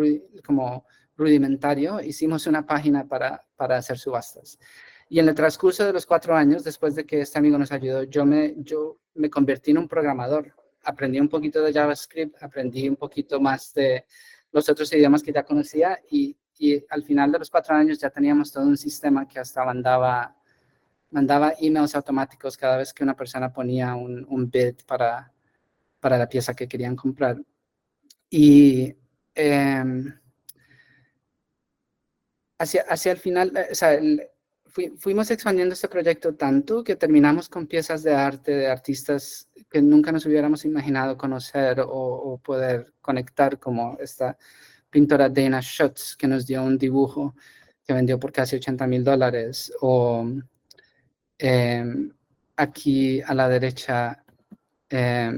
[0.46, 2.02] como rudimentario.
[2.02, 4.60] Hicimos una página para, para hacer subastas.
[5.08, 8.04] Y en el transcurso de los cuatro años, después de que este amigo nos ayudó,
[8.04, 10.54] yo me, yo me convertí en un programador.
[10.84, 14.06] Aprendí un poquito de JavaScript, aprendí un poquito más de
[14.52, 18.10] los otros idiomas que ya conocía y, y al final de los cuatro años ya
[18.10, 20.36] teníamos todo un sistema que hasta mandaba,
[21.10, 25.32] mandaba emails automáticos cada vez que una persona ponía un, un bid para,
[26.00, 27.38] para la pieza que querían comprar.
[28.30, 28.96] Y
[29.36, 30.14] em,
[32.58, 34.00] hacia, hacia el final, eh, o sea,
[34.98, 40.12] fuimos expandiendo este proyecto tanto que terminamos con piezas de arte de artistas que nunca
[40.12, 44.38] nos hubiéramos imaginado conocer o, poder conectar, como esta
[44.90, 47.36] pintora Dana Schutz, que nos dio un dibujo
[47.86, 50.28] que vendió por casi 80 mil dólares, o
[51.38, 52.12] em,
[52.56, 54.24] aquí a la derecha,
[54.90, 55.32] eh,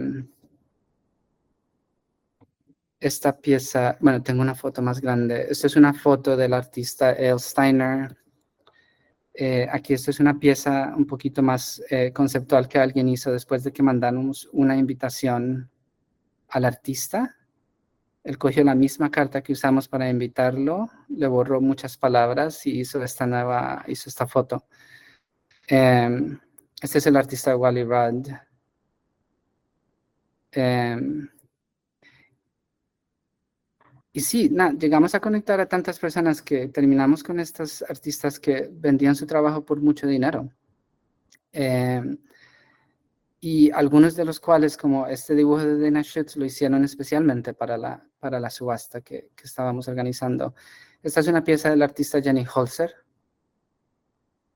[3.01, 5.47] esta pieza, bueno, tengo una foto más grande.
[5.49, 8.15] Esta es una foto del artista El Steiner.
[9.33, 13.63] Eh, aquí esta es una pieza un poquito más eh, conceptual que alguien hizo después
[13.63, 15.71] de que mandamos una invitación
[16.49, 17.35] al artista.
[18.23, 23.03] Él cogió la misma carta que usamos para invitarlo, le borró muchas palabras y hizo
[23.03, 24.67] esta nueva, hizo esta foto.
[25.67, 26.39] Em,
[26.79, 28.27] este es el artista Wally Rudd.
[34.13, 39.15] Y sí, llegamos a conectar a tantas personas que terminamos con estos artistas que vendían
[39.15, 40.51] su trabajo por mucho dinero.
[41.53, 42.17] Em,
[43.39, 47.77] y algunos de los cuales, como este dibujo de Dana Schutz, lo hicieron especialmente para
[47.77, 50.55] la, para la subasta que, que estábamos organizando.
[51.01, 52.93] Esta es una pieza del artista Jenny Holzer,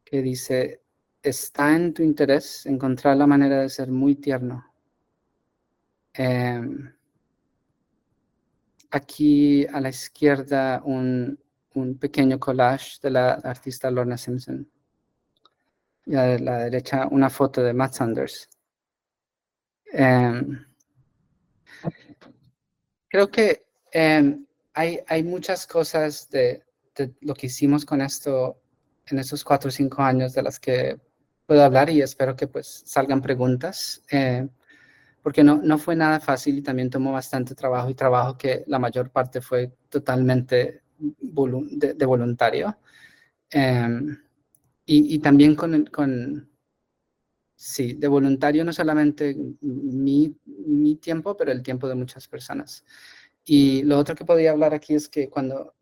[0.03, 0.83] que dice,
[1.23, 4.65] está en tu interés encontrar la manera de ser muy tierno.
[6.13, 6.94] Em,
[8.91, 11.39] aquí a la izquierda un,
[12.00, 14.69] pequeño collage de la artista Lorna Simpson.
[16.06, 18.48] Y a la derecha una foto de Matt Sanders.
[19.91, 20.65] Em,
[23.10, 26.63] creo que em, hay, hay, muchas cosas de,
[27.21, 28.62] lo que hicimos con esto
[29.08, 31.00] en esos cuatro o cinco años de las que
[31.45, 34.48] puedo hablar y espero que pues salgan preguntas, eh,
[35.25, 38.77] porque no, no fue nada fácil y también tomó bastante trabajo y trabajo que la
[38.77, 42.77] mayor parte fue totalmente de, voluntario.
[43.49, 44.21] Em,
[44.85, 46.47] y, y, también con, con,
[47.55, 52.85] sí, de voluntario no solamente mi, mi tiempo, pero el tiempo de muchas personas.
[53.43, 55.73] Y lo otro que podía hablar aquí es que cuando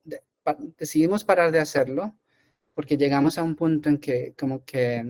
[0.77, 2.15] decidimos parar de hacerlo,
[2.73, 5.06] porque llegamos a un punto en que como que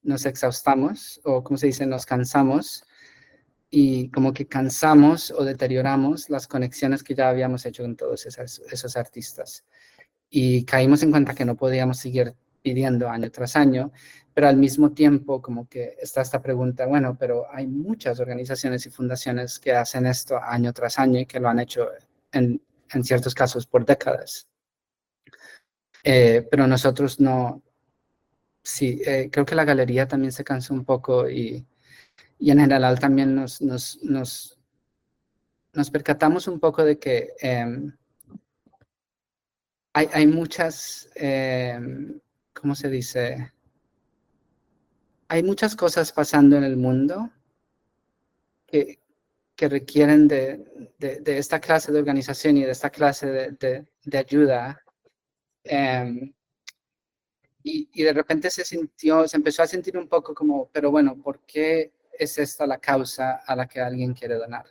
[0.00, 2.86] nos exhaustamos o como se dice, nos cansamos
[3.74, 8.60] y como que cansamos o deterioramos las conexiones que ya habíamos hecho con todos esos,
[8.70, 9.64] esos artistas.
[10.28, 13.90] Y caímos en cuenta que no podíamos seguir pidiendo año tras año,
[14.34, 18.90] pero al mismo tiempo como que está esta pregunta, bueno, pero hay muchas organizaciones y
[18.90, 21.88] fundaciones que hacen esto año tras año y que lo han hecho
[22.30, 22.60] en,
[22.92, 24.46] en ciertos casos por décadas.
[26.04, 27.62] Eh, pero nosotros no,
[28.62, 31.64] sí, eh, creo que la galería también se cansó un poco y,
[32.42, 34.58] y en general también nos, nos, nos,
[35.72, 37.96] nos, percatamos un poco de que em,
[39.92, 42.20] hay, hay, muchas, em,
[42.52, 43.52] ¿cómo se dice?
[45.28, 47.30] Hay muchas cosas pasando en el mundo
[48.66, 48.98] que,
[49.54, 53.26] que requieren de, de, de, esta clase de organización y de esta clase
[53.58, 54.82] de, de ayuda
[55.64, 56.32] Em,
[57.62, 61.16] y, y, de repente se sintió, se empezó a sentir un poco como, pero bueno,
[61.22, 64.66] ¿por qué es esta la causa a la que alguien quiere donar?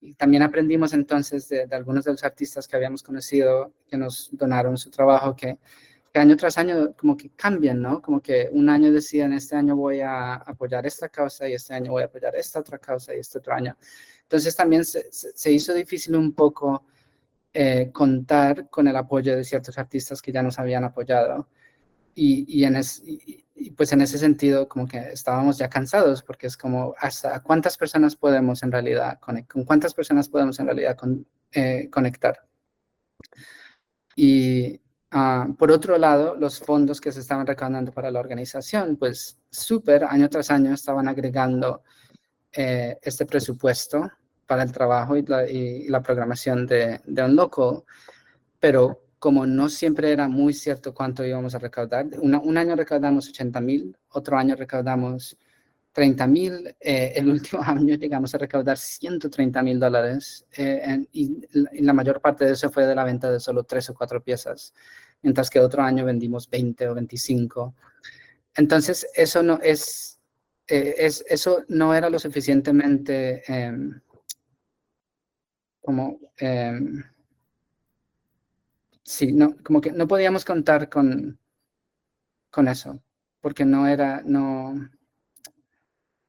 [0.00, 4.76] Y también aprendimos entonces de, algunos de los artistas que habíamos conocido que nos donaron
[4.76, 5.58] su trabajo, que,
[6.12, 8.02] que, año tras año como que cambian, ¿no?
[8.02, 11.92] Como que un año decían, este año voy a apoyar esta causa y este año
[11.92, 13.76] voy a apoyar esta otra causa y este otro año.
[14.22, 16.86] Entonces también se, se hizo difícil un poco
[17.54, 21.48] eh, contar con el apoyo de ciertos artistas que ya nos habían apoyado.
[22.14, 22.80] Y, en
[23.76, 28.16] pues en ese sentido como que estábamos ya cansados porque es como hasta cuántas personas
[28.16, 30.96] podemos en realidad con cuántas personas podemos en realidad
[31.52, 32.40] eh, conectar.
[34.16, 39.38] Y ah, por otro lado, los fondos que se estaban recaudando para la organización, pues
[39.50, 41.82] súper año tras año estaban agregando
[42.52, 44.10] eh, este presupuesto
[44.46, 45.24] para el trabajo y
[45.88, 47.86] la, programación de, de un loco,
[48.60, 53.60] pero como no siempre era muy cierto cuánto íbamos a recaudar, un año recaudamos 80
[53.60, 55.38] mil, otro año recaudamos
[55.92, 61.40] 30 mil, eh, el último año llegamos a recaudar 130 mil dólares eh, y,
[61.84, 64.74] la mayor parte de eso fue de la venta de solo tres o cuatro piezas,
[65.22, 67.76] mientras que otro año vendimos 20 o 25.
[68.56, 70.18] Entonces, eso no eh, es
[70.66, 74.00] eso no era lo suficientemente em,
[75.80, 77.04] como, em,
[79.02, 81.38] sí, no, como que no podíamos contar con,
[82.50, 83.02] con eso,
[83.40, 84.74] porque no era, no,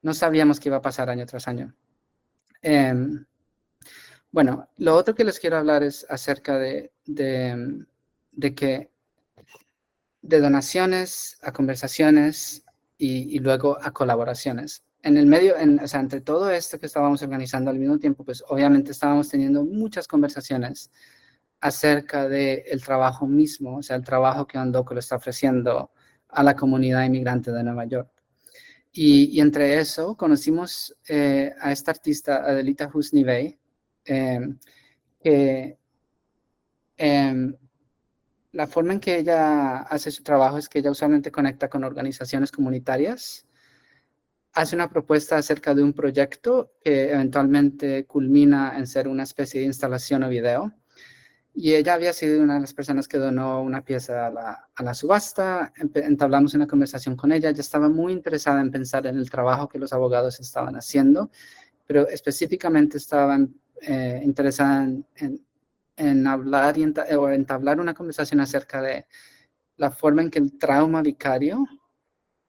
[0.01, 1.75] no sabíamos qué iba a pasar año tras año.
[2.62, 3.25] Em,
[4.31, 7.86] bueno, lo otro que les quiero hablar es acerca de, de,
[8.31, 8.91] de que
[10.21, 12.63] de donaciones a conversaciones
[12.97, 17.21] y, luego a colaboraciones en el medio, en, o sea, entre todo esto que estábamos
[17.21, 20.89] organizando al mismo tiempo, pues obviamente estábamos teniendo muchas conversaciones
[21.63, 25.91] acerca del el trabajo mismo, o sea, el trabajo que Andoco le está ofreciendo
[26.28, 28.10] a la comunidad inmigrante de Nueva York.
[28.91, 33.58] Y, y entre eso conocimos eh, a esta artista, Adelita Husnivey,
[34.04, 34.40] eh,
[35.21, 35.77] que
[36.98, 37.54] eh,
[38.52, 42.52] la forma en que ella hace su trabajo es que ella usualmente conecta con organizaciones
[42.52, 43.48] comunitarias
[44.52, 49.67] hace una propuesta acerca de un proyecto que eventualmente culmina en ser una especie de
[49.67, 50.73] instalación o video.
[51.56, 54.83] Y ella había sido una de las personas que donó una pieza a la, a
[54.83, 59.29] la subasta, entablamos una conversación con ella, ella estaba muy interesada en pensar en el
[59.29, 61.29] trabajo que los abogados estaban haciendo,
[61.85, 65.06] pero específicamente estaban eh, interesada en,
[65.95, 66.85] en, hablar y
[67.15, 69.06] o entablar una conversación acerca de
[69.77, 71.67] la forma en que el trauma vicario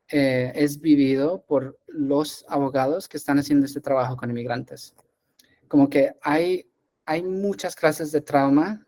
[0.09, 4.94] eh, es vivido por los abogados que están haciendo este trabajo con inmigrantes.
[5.68, 6.70] Como que hay,
[7.05, 8.86] hay muchas clases de trauma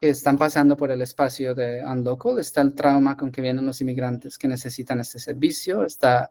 [0.00, 4.38] están pasando por el espacio de Unlocal, está el trauma con que vienen los inmigrantes
[4.38, 6.30] que necesitan este servicio, está,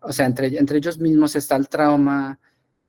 [0.00, 2.40] o sea, entre, entre ellos mismos está el trauma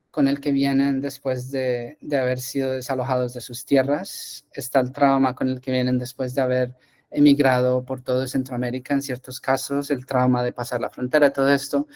[0.09, 4.91] con el que vienen después de, de, haber sido desalojados de sus tierras, está el
[4.91, 6.75] trauma con el que vienen después de haber
[7.11, 11.87] emigrado por todo Centroamérica en ciertos casos, el trauma de pasar la frontera, todo esto.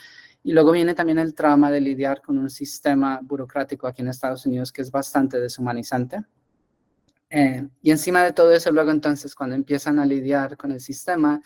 [0.44, 4.46] Y luego viene también el trauma de lidiar con un sistema burocrático aquí en Estados
[4.46, 6.24] Unidos que es bastante deshumanizante
[7.30, 11.42] eh, y encima de todo eso, luego entonces cuando empiezan a lidiar con el sistema,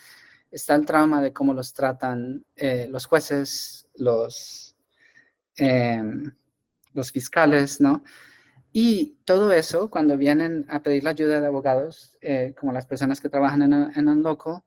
[0.50, 4.76] está el trauma de cómo los tratan eh, los jueces, los,
[5.56, 6.32] em,
[6.92, 8.02] los fiscales, ¿no?
[8.72, 13.20] Y todo eso, cuando vienen a pedir la ayuda de abogados, eh, como las personas
[13.20, 14.64] que trabajan en, en un loco,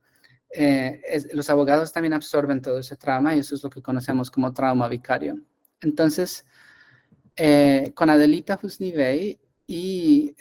[1.34, 4.88] los abogados también absorben todo ese trauma y eso es lo que conocemos como trauma
[4.88, 5.38] vicario.
[5.82, 6.45] Entonces,
[7.93, 10.36] con Adelita Husnivey y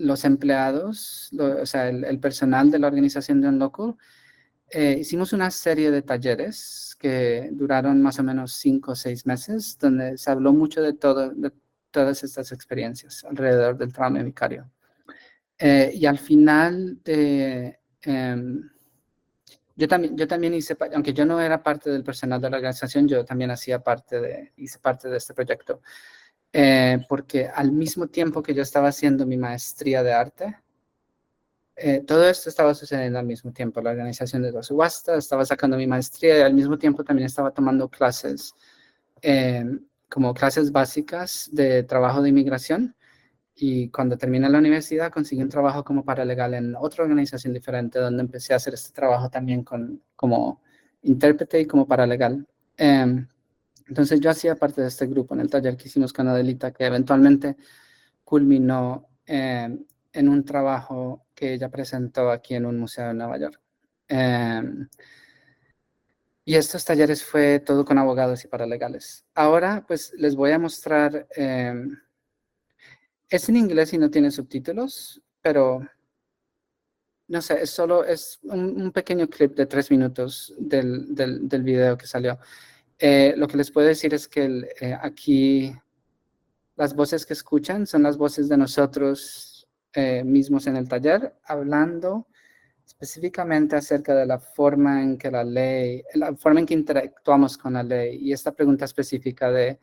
[0.00, 3.96] los empleados, o sea, el, personal de la organización de Unlocal,
[4.70, 9.76] eh, hicimos una serie de talleres que duraron más o menos cinco o seis meses,
[9.78, 11.52] donde se habló mucho de, todo, de
[11.90, 14.70] todas estas experiencias alrededor del trauma vicario.
[15.58, 17.78] Eh, y al final de...
[18.02, 18.70] Em,
[19.76, 23.08] yo también, yo también hice, aunque yo no era parte del personal de la organización,
[23.08, 25.82] yo también hacía parte de, hice parte de este proyecto.
[26.52, 30.56] Eh, porque al mismo tiempo que yo estaba haciendo mi maestría de arte,
[31.82, 33.80] eh, todo esto estaba sucediendo al mismo tiempo.
[33.80, 37.52] La organización de la subasta, estaba sacando mi maestría y al mismo tiempo también estaba
[37.52, 38.54] tomando clases,
[39.22, 39.64] eh,
[40.10, 42.94] como clases básicas de trabajo de inmigración.
[43.54, 48.22] Y cuando terminé la universidad conseguí un trabajo como paralegal en otra organización diferente, donde
[48.22, 50.62] empecé a hacer este trabajo también con, como
[51.02, 52.46] intérprete y como paralegal.
[52.76, 53.26] Eh,
[53.90, 56.86] entonces yo hacía parte de este grupo en el taller que hicimos con Adelita, que
[56.86, 57.56] eventualmente
[58.22, 63.60] culminó en un trabajo que ella presentó aquí en un museo de Nueva York.
[64.06, 64.88] Em,
[66.44, 69.24] y estos talleres fue todo con abogados y paralegales.
[69.34, 71.98] Ahora, pues les voy a mostrar, em,
[73.28, 75.80] es en inglés y no tiene subtítulos, pero
[77.26, 82.06] no sé, es solo, es un, pequeño clip de tres minutos del, del video que
[82.06, 82.38] salió.
[83.02, 85.74] Eh, lo que les puedo decir es que eh, aquí
[86.76, 92.26] las voces que escuchan son las voces de nosotros eh, mismos en el taller, hablando
[92.84, 97.72] específicamente acerca de la forma en que la ley, la forma en que interactuamos con
[97.72, 98.18] la ley.
[98.20, 99.78] Y esta pregunta específica de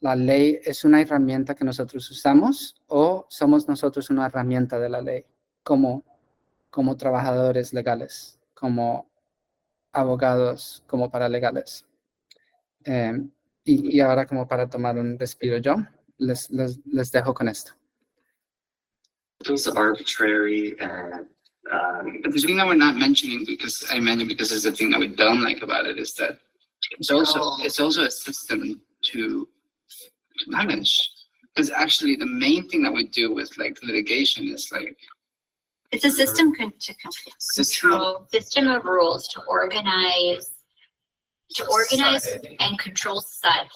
[0.00, 5.02] la ley es una herramienta que nosotros usamos o somos nosotros una herramienta de la
[5.02, 5.26] ley
[5.62, 6.04] como,
[6.70, 9.07] como trabajadores legales, como
[10.00, 11.84] abogados como paralegales.
[12.84, 13.12] Eh,
[13.64, 15.76] y, y, ahora como para tomar un respiro yo,
[16.18, 17.72] les, les, les dejo con esto.
[19.40, 21.26] It arbitrary and
[21.70, 24.98] um, the thing that we're not mentioning because I mentioned because it's the thing that
[25.00, 26.38] we don't like about it is that
[26.98, 29.48] it's also it's also a system to,
[30.38, 31.10] to manage.
[31.54, 34.96] Because actually the main thing that we do with like litigation is like
[35.90, 37.12] It's a system con- to con-
[37.54, 40.50] control, system of rules to organize,
[41.54, 42.56] to organize Society.
[42.60, 43.70] and control society.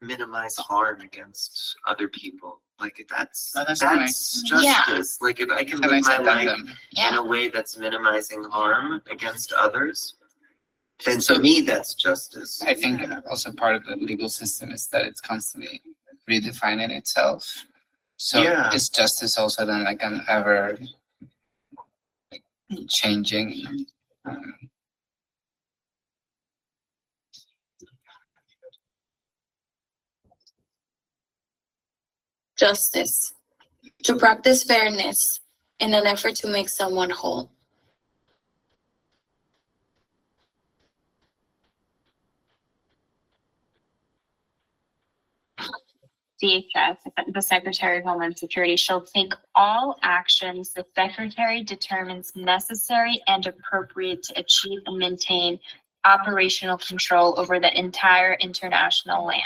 [0.00, 2.60] minimize harm against other people.
[2.80, 4.82] Like that's Oh, that's that's Yeah.
[4.86, 5.18] justice.
[5.22, 7.48] Like if I can Se la live my insertan life de- in Yeah, a way
[7.48, 10.16] that's minimizing harm against others,
[11.04, 12.62] then to me that's justice.
[12.62, 15.82] I think also part of the legal system is that it's constantly
[16.28, 17.66] redefining itself.
[18.16, 18.72] So Yeah.
[18.72, 20.78] is justice also then like an ever
[22.88, 23.86] changing?
[24.26, 24.54] um,
[32.56, 33.34] justice,
[34.04, 35.40] to practice fairness
[35.80, 37.50] in an effort to make someone whole.
[46.42, 46.96] DHS,
[47.32, 54.22] the Secretary of Homeland Security, shall take all actions the Secretary determines necessary and appropriate
[54.24, 55.58] to achieve and maintain
[56.04, 59.42] operational control over the entire international land.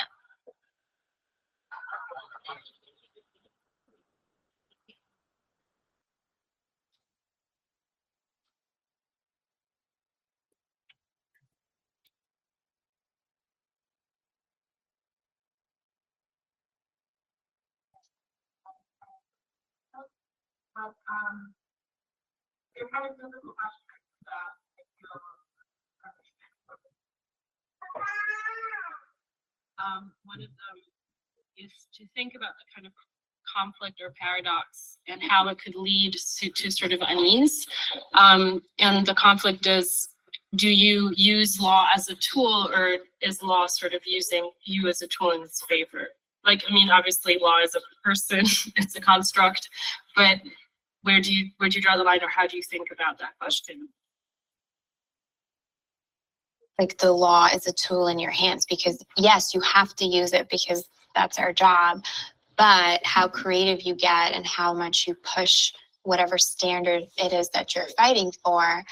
[20.79, 21.51] but um,
[22.79, 23.67] they're questions that I
[24.31, 24.55] understand.
[29.79, 30.77] Um, one of them
[31.57, 32.93] is to think about the kind of
[33.47, 37.67] conflict or paradox and how it could lead to, to sort of unease.
[38.15, 40.09] Um, and the conflict is
[40.57, 45.03] do you use law as a tool or is law sort of using you as
[45.03, 46.09] a tool in its favor?
[46.45, 48.41] Like, I mean, obviously, law is a person,
[48.77, 49.69] it's a construct,
[50.17, 50.39] but
[51.03, 53.19] where do you, where do you draw the line or how do you think about
[53.19, 53.89] that question?
[56.79, 60.33] like the law is a tool in your hands because yes, you have to use
[60.33, 62.05] it because that's our job.
[62.57, 65.73] But how creative you get and how much you push
[66.03, 68.83] whatever standard it is that you're fighting for,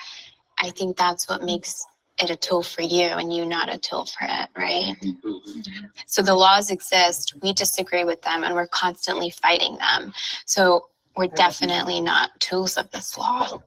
[0.58, 1.84] I think that's what makes
[2.18, 4.96] it a tool for you and you not a tool for it, right?
[5.02, 5.86] Mm-hmm.
[6.06, 10.12] So the laws exist, we disagree with them, and we're constantly fighting them.
[10.46, 10.86] So
[11.16, 13.62] we're definitely not tools of this law.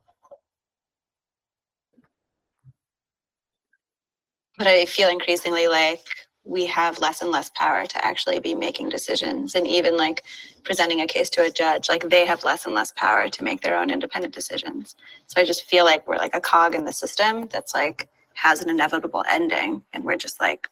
[4.58, 6.04] But I feel increasingly like
[6.44, 10.24] we have less and less power to actually be making decisions and even like
[10.64, 13.62] presenting a case to a judge, like they have less and less power to make
[13.62, 14.96] their own independent decisions.
[15.28, 18.62] So I just feel like we're like a cog in the system that's like has
[18.62, 20.68] an inevitable ending and we're just like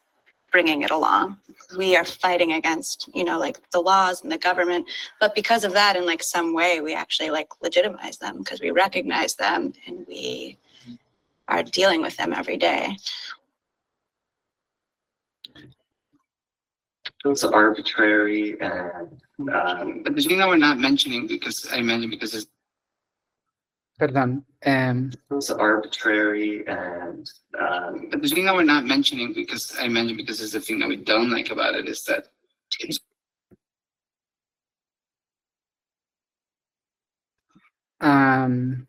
[0.50, 1.38] bringing it along.
[1.76, 4.86] We are fighting against, you know, like the laws and the government,
[5.20, 8.70] but because of that in like some way we actually like legitimize them because we
[8.70, 10.58] recognize them and we
[11.48, 12.96] are dealing with them every day.
[17.24, 19.20] It's arbitrary and,
[19.52, 22.46] um, but the thing that we're not mentioning because I mentioned because it's
[23.98, 24.44] Perdón.
[24.62, 30.18] Em, It's arbitrary and, um, but the thing that we're not mentioning because I mentioned
[30.18, 32.28] because it's the thing that we don't like about it is that
[32.80, 32.98] it's
[38.00, 38.86] am,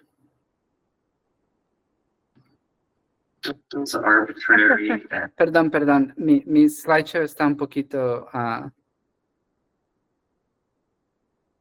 [3.73, 6.13] it's arbitrary and, perdón, perdón.
[6.17, 8.71] Mi, mi slideshow está un poquito ah,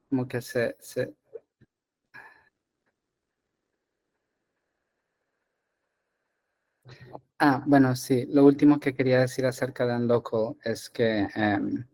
[0.08, 1.14] como que se, se,
[7.40, 8.26] Ah, bueno, sí.
[8.28, 11.84] Lo último que quería decir acerca de Unlocal es que em,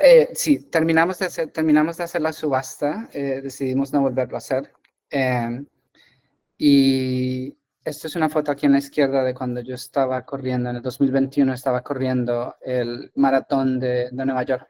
[0.00, 4.38] eh, sí, terminamos de hacer, terminamos de hacer la subasta, eh, decidimos no volverlo a
[4.38, 4.72] hacer.
[5.10, 5.66] em,
[6.58, 10.76] y esta es una foto aquí en la izquierda de cuando yo estaba corriendo, en
[10.76, 14.68] el 2021 estaba corriendo el maratón de, de Nueva York,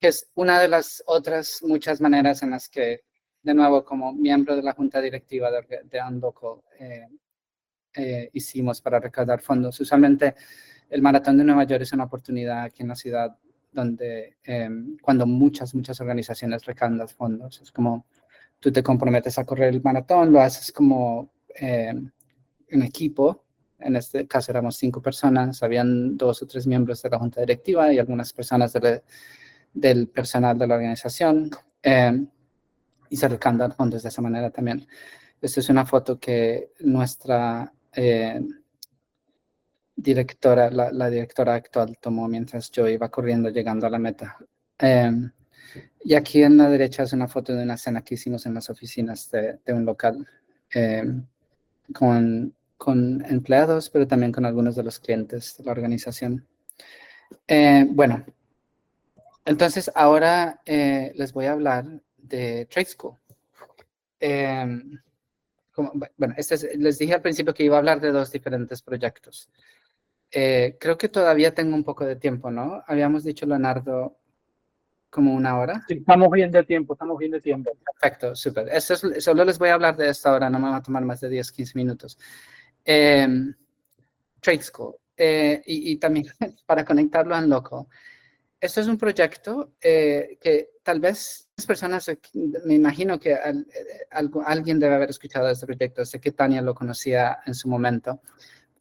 [0.00, 3.02] que es una de las otras muchas maneras en las que
[3.42, 7.08] de nuevo, como miembro de la junta directiva de, Unlocal, eh,
[7.94, 9.80] eh, hicimos para recaudar fondos.
[9.80, 10.34] Usualmente
[10.88, 13.36] el Maratón de Nueva York es una oportunidad aquí en la ciudad
[13.72, 18.06] donde em, cuando muchas, muchas organizaciones recaudan fondos, es como
[18.58, 22.10] tú te comprometes a correr el maratón, lo haces como em,
[22.68, 23.44] en equipo.
[23.78, 27.92] En este caso éramos cinco personas, habían dos o tres miembros de la junta directiva
[27.92, 29.02] y algunas personas de
[29.72, 31.50] del personal de la organización.
[33.10, 34.86] Y se recaudan fondos de esa manera también.
[35.40, 38.40] Esta es una foto que nuestra eh,
[39.96, 44.38] directora, la, la directora actual tomó mientras yo iba corriendo llegando a la meta.
[44.78, 45.30] Em,
[46.02, 48.70] y aquí en la derecha es una foto de una cena que hicimos en las
[48.70, 50.26] oficinas de, de un local
[50.70, 51.26] em,
[51.92, 56.46] con, con empleados, pero también con algunos de los clientes de la organización.
[57.46, 58.24] Eh, bueno,
[59.44, 61.86] entonces ahora eh, les voy a hablar
[62.30, 63.16] de Trade School.
[64.20, 64.98] Em,
[65.72, 68.82] como- bueno, este es- les dije al principio que iba a hablar de dos diferentes
[68.82, 69.48] proyectos.
[70.30, 72.82] Eh, creo que todavía tengo un poco de tiempo, ¿no?
[72.86, 74.18] Habíamos dicho, Leonardo,
[75.10, 75.82] como una hora.
[75.88, 77.72] Sí, estamos bien de tiempo, estamos bien de tiempo.
[78.00, 78.68] Perfecto, súper.
[78.68, 81.20] Es- solo les voy a hablar de esto ahora, no me va a tomar más
[81.20, 82.16] de 10, 15 minutos.
[82.84, 83.54] Em,
[84.40, 84.94] Trade School.
[85.22, 86.26] eh, y, y también
[86.66, 87.88] para conectarlo a Loco.
[88.60, 94.06] Esto es un proyecto eh, que tal vez personas, aquí- me imagino que al- eh,
[94.10, 96.04] algo- alguien debe haber escuchado este proyecto.
[96.04, 98.20] Sé que Tania lo conocía en su momento.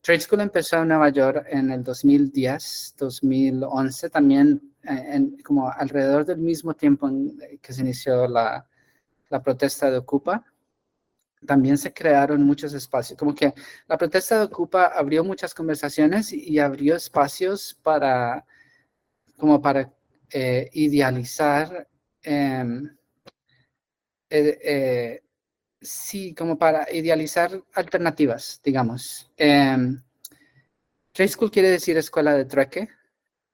[0.02, 6.26] Trade School empezó en Nueva York en el 2010, 2011, también eh, en- como alrededor
[6.26, 8.66] del mismo tiempo en que se inició la,
[9.30, 10.46] la protesta de Ocupa.
[11.46, 13.54] También se crearon muchos espacios, como que
[13.88, 18.46] la protesta de Ocupa abrió muchas conversaciones y, abrió espacios para,
[19.38, 19.92] como para
[20.32, 21.89] eh, idealizar,
[22.24, 22.68] eh,
[24.30, 25.24] eh,
[25.82, 29.32] sí, como para idealizar alternativas, digamos.
[29.38, 30.02] Em,
[31.12, 32.90] Trade School quiere decir escuela de trueque.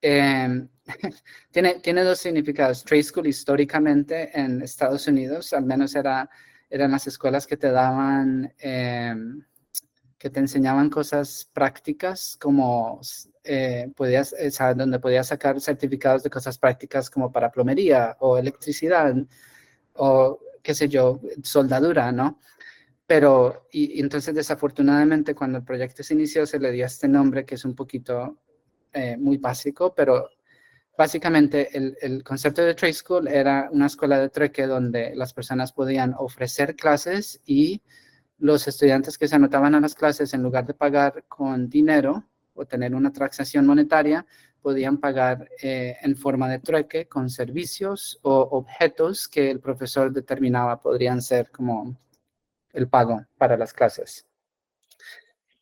[0.02, 0.68] Em,
[1.52, 2.84] tiene, tiene dos significados.
[2.84, 6.30] Trade School históricamente en Estados Unidos, al menos era
[6.70, 9.44] eran las escuelas que te daban, em,
[10.18, 13.02] que te enseñaban cosas prácticas como
[13.44, 18.38] eh, podías, eh, saber, donde podías sacar certificados de cosas prácticas como para plomería o
[18.38, 19.16] electricidad
[19.94, 22.40] o qué sé yo, soldadura, ¿no?
[23.06, 27.56] Pero, y, entonces desafortunadamente cuando el proyecto se inició se le dio este nombre que
[27.56, 28.40] es un poquito
[28.94, 30.30] eh, muy básico, pero
[30.98, 35.72] básicamente el, el, concepto de Trade School era una escuela de trueque donde las personas
[35.72, 37.82] podían ofrecer clases y
[38.38, 42.66] los estudiantes que se anotaban a las clases en lugar de pagar con dinero o
[42.66, 44.26] tener una transacción monetaria,
[44.62, 50.82] podían pagar eh, en forma de trueque con servicios o objetos que el profesor determinaba
[50.82, 51.96] podrían ser como
[52.74, 54.26] el pago para las clases.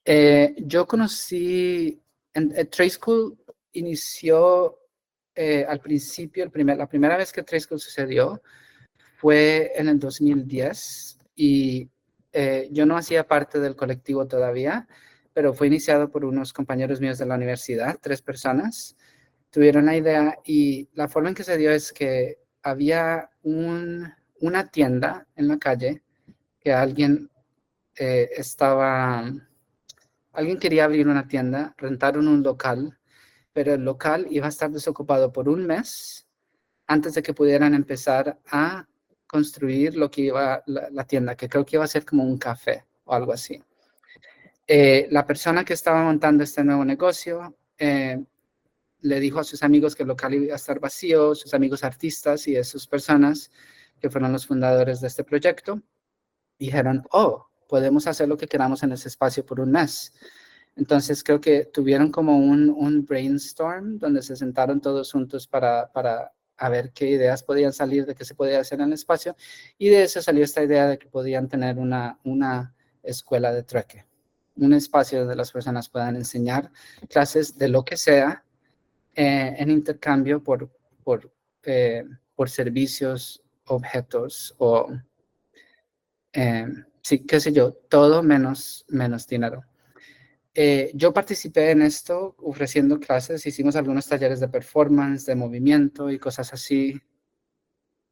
[0.06, 2.02] Eh, yo conocí,
[2.34, 3.38] en, Trade School
[3.74, 4.80] inició
[5.36, 8.42] eh, al principio, el primer, la primera vez que Trade School sucedió
[9.18, 11.90] fue en el 2010 y
[12.72, 14.88] yo no hacía parte del colectivo todavía,
[15.34, 18.96] pero fue iniciado por unos compañeros míos de la universidad, tres personas,
[19.50, 24.70] tuvieron la idea y la forma en que se dio es que había un, una
[24.70, 26.02] tienda en la calle
[26.60, 27.30] que alguien
[27.96, 29.32] eh, estaba,
[30.32, 32.98] alguien quería abrir una tienda, rentaron un local,
[33.52, 36.28] pero el local iba a estar desocupado por un mes
[36.88, 38.88] antes de que pudieran empezar a
[39.34, 42.86] construir lo que iba la, tienda, que creo que iba a ser como un café
[43.04, 43.60] o algo así.
[44.68, 48.24] Eh, la persona que estaba montando este nuevo negocio eh,
[49.02, 52.48] le dijo a sus amigos que el local iba a estar vacío, sus amigos artistas
[52.48, 53.50] y esas personas
[54.00, 55.82] que fueron los fundadores de este proyecto,
[56.60, 60.14] dijeron, oh, podemos hacer lo que queramos en ese espacio por un mes.
[60.76, 66.33] Entonces creo que tuvieron como un, un brainstorm donde se sentaron todos juntos para, para
[66.58, 69.36] a ver qué ideas podían salir de qué se podía hacer en el espacio
[69.78, 74.06] y de eso salió esta idea de que podían tener una, una escuela de trueque,
[74.56, 76.72] un espacio donde las personas puedan enseñar
[77.10, 78.44] clases de lo que sea
[79.16, 80.70] eh, en intercambio por,
[81.04, 81.32] por,
[81.64, 82.04] eh,
[82.36, 84.92] por servicios, objetos o,
[86.34, 86.68] eh,
[87.02, 89.64] sí, qué sé yo, todo menos, menos dinero.
[90.94, 96.54] Yo participé en esto ofreciendo clases, hicimos algunos talleres de performance, de movimiento y cosas
[96.54, 97.02] así.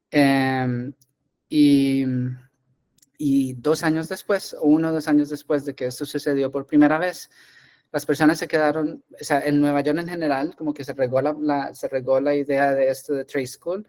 [0.10, 0.94] Em,
[1.48, 2.06] y,
[3.18, 6.66] y dos años después, o uno o dos años después de que esto sucedió por
[6.66, 7.30] primera vez,
[7.92, 11.22] las personas se quedaron, o sea, en Nueva York en general, como que se regó
[11.22, 13.88] la, se regó la idea de esto de Trade School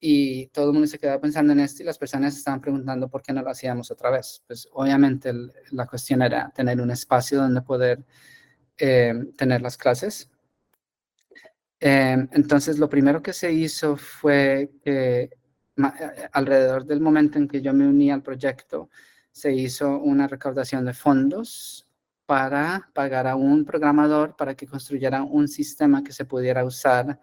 [0.00, 3.22] y todo el mundo se quedaba pensando en esto y las personas estaban preguntando por
[3.22, 4.42] qué no lo hacíamos otra vez.
[4.46, 5.32] Pues obviamente
[5.70, 8.04] la cuestión era tener un espacio donde poder
[8.78, 10.30] eh, tener las clases.
[11.80, 17.60] Em, entonces, lo primero que se hizo fue que eh, alrededor del momento en que
[17.60, 18.90] yo me uní al proyecto,
[19.32, 21.86] se hizo una recaudación de fondos
[22.26, 27.20] para pagar a un programador para que construyera un sistema que se pudiera usar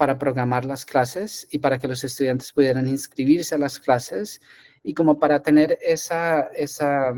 [0.00, 4.40] para programar las clases y para que los estudiantes pudieran inscribirse a las clases
[4.82, 7.12] y como para tener esa, esa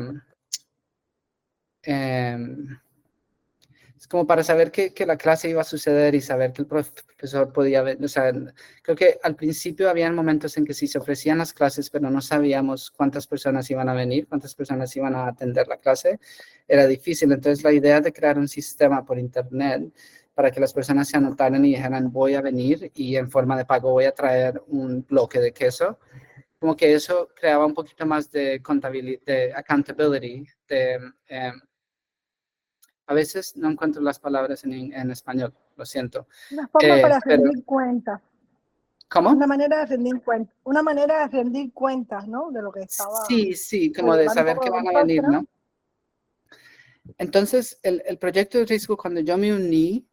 [1.83, 2.37] eh,
[3.97, 6.67] es como para saber que, que, la clase iba a suceder y saber que el
[6.67, 8.33] profesor podía ver, o sea,
[8.81, 12.19] creo que al principio había momentos en que sí se ofrecían las clases, pero no
[12.19, 16.19] sabíamos cuántas personas iban a venir, cuántas personas iban a atender la clase,
[16.67, 17.31] era difícil.
[17.31, 19.93] Entonces la idea de crear un sistema por internet
[20.33, 23.65] para que las personas se anotaran y dijeran voy a venir y en forma de
[23.65, 25.99] pago voy a traer un bloque de queso,
[26.59, 30.99] como que eso creaba un poquito más de contabilidad, de accountability, de...
[31.27, 31.61] Em,
[33.05, 36.27] a veces no encuentro las palabras en, en español, lo siento.
[36.51, 38.21] Una forma eh, para rendir cuentas.
[39.09, 39.31] ¿Cómo?
[39.31, 42.49] Una manera de rendir cuentas, una manera de rendir cuentas, ¿no?
[42.49, 43.25] De lo que estaba.
[43.27, 45.45] Sí, sí, como de saber que van a venir, ¿no?
[47.17, 50.07] Entonces, el, el proyecto de Facebook, cuando yo me uní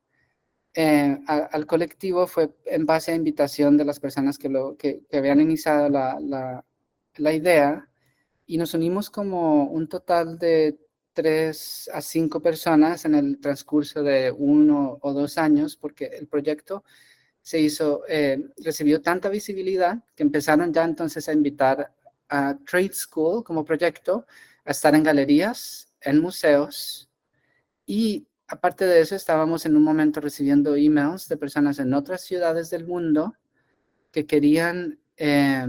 [0.75, 5.19] eh, al colectivo, fue en base a invitación de las personas que, lo, que, que
[5.19, 6.65] habían iniciado la, la,
[7.17, 7.89] la idea
[8.47, 10.79] y nos unimos como un total de
[11.13, 16.85] tres a cinco personas en el transcurso de uno o dos años, porque el proyecto
[17.43, 21.93] se hizo, eh, recibió tanta visibilidad que empezaron ya entonces a invitar
[22.29, 24.27] a Trade School como proyecto
[24.65, 27.11] a estar en galerías, en museos
[27.87, 32.71] y aparte de eso estábamos en un momento recibiendo emails de personas en otras ciudades
[32.71, 33.35] del mundo
[34.13, 35.67] que querían, eh,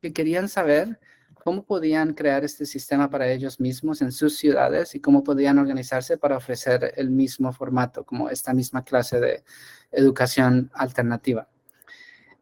[0.00, 0.98] que querían saber
[1.34, 6.18] cómo podían crear este sistema para ellos mismos en sus ciudades y cómo podían organizarse
[6.18, 9.44] para ofrecer el mismo formato, como esta misma clase de
[9.90, 11.48] educación alternativa.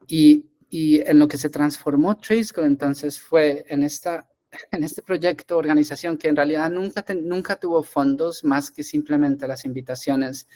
[0.07, 4.27] Y y en lo que se transformó TraceGo entonces fue en, esta,
[4.71, 9.65] en este proyecto, organización que en realidad nunca, nunca tuvo fondos más que simplemente las
[9.65, 10.49] invitaciones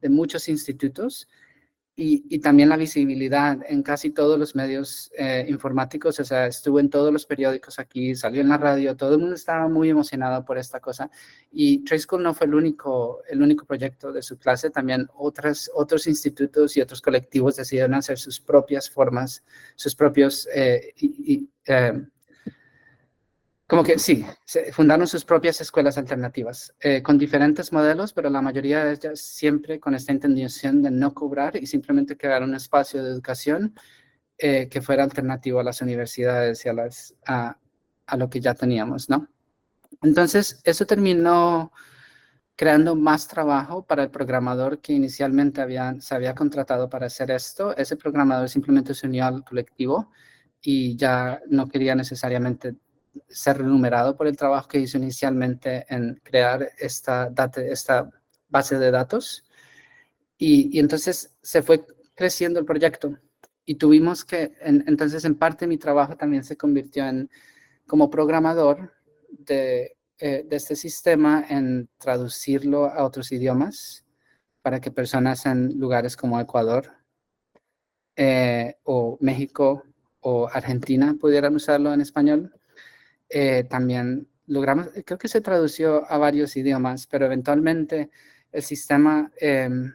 [0.00, 1.28] de muchos institutos
[1.98, 6.90] y, también la visibilidad en casi todos los medios eh, informáticos, o sea, estuvo en
[6.90, 10.58] todos los periódicos aquí, salió en la radio, todo el mundo estaba muy emocionado por
[10.58, 11.10] esta cosa.
[11.50, 15.70] Y Trace School no fue el único, el único proyecto de su clase, también otras,
[15.74, 19.42] otros institutos y otros colectivos decidieron hacer sus propias formas,
[19.74, 21.94] sus propios eh, y, eh,
[23.66, 28.40] como que sí, se fundaron sus propias escuelas alternativas eh, con diferentes modelos, pero la
[28.40, 33.02] mayoría de ellas siempre con esta intención de no cobrar y simplemente crear un espacio
[33.02, 33.74] de educación
[34.38, 37.58] eh, que fuera alternativo a las universidades y a, las, a,
[38.06, 39.28] a lo que ya teníamos, ¿no?
[40.02, 41.72] Entonces, eso terminó
[42.54, 47.76] creando más trabajo para el programador que inicialmente había, se había contratado para hacer esto.
[47.76, 50.10] Ese programador simplemente se unió al colectivo
[50.62, 52.76] y ya no quería necesariamente
[53.28, 58.10] ser remunerado por el trabajo que hizo inicialmente en crear esta, esta
[58.48, 59.44] base de datos.
[60.38, 63.18] Y, entonces se fue creciendo el proyecto
[63.64, 67.30] y tuvimos que, entonces en parte mi trabajo también se convirtió en
[67.86, 68.92] como programador
[69.30, 74.04] de, eh, de, este sistema en traducirlo a otros idiomas
[74.62, 76.90] para que personas en lugares como Ecuador
[78.16, 79.84] eh, o México
[80.20, 82.52] o Argentina pudieran usarlo en español.
[83.28, 88.10] Eh, también logramos, creo que se tradució a varios idiomas, pero eventualmente
[88.52, 89.92] el sistema, em,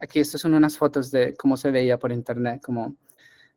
[0.00, 2.96] aquí estas son unas fotos de cómo se veía por internet, como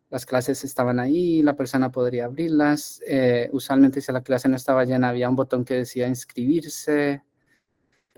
[0.09, 4.85] las clases estaban ahí, la persona podría abrirlas, eh, usualmente si la clase no estaba
[4.85, 7.23] llena había un botón que decía inscribirse,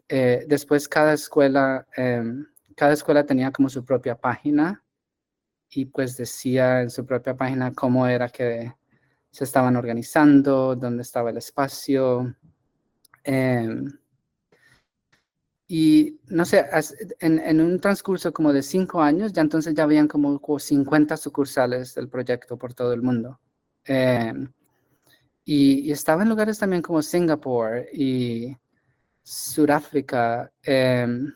[0.09, 4.83] eh, después cada escuela, em, cada escuela tenía como su propia página
[5.69, 8.73] y pues decía en su propia página cómo era que
[9.32, 12.36] se estaban organizando, dónde estaba el espacio.
[13.23, 13.88] Em,
[15.67, 16.65] y no sé,
[17.19, 22.09] en, un transcurso como de cinco años, ya entonces ya habían como 50 sucursales del
[22.09, 23.39] proyecto por todo el mundo.
[23.86, 24.51] Em,
[25.45, 28.55] y, y, estaba en lugares también como Singapur y
[29.23, 30.51] Sudáfrica.
[30.63, 31.34] Em,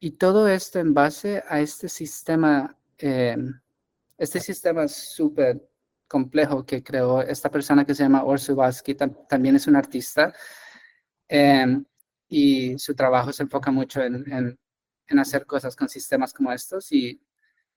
[0.00, 5.68] y todo esto en base a este sistema, este sistema súper
[6.08, 8.56] complejo que creó esta persona que se llama Orsu
[9.28, 10.34] también es un artista,
[11.28, 11.84] em,
[12.28, 14.58] y su trabajo se enfoca mucho en,
[15.18, 17.20] hacer cosas con sistemas como estos y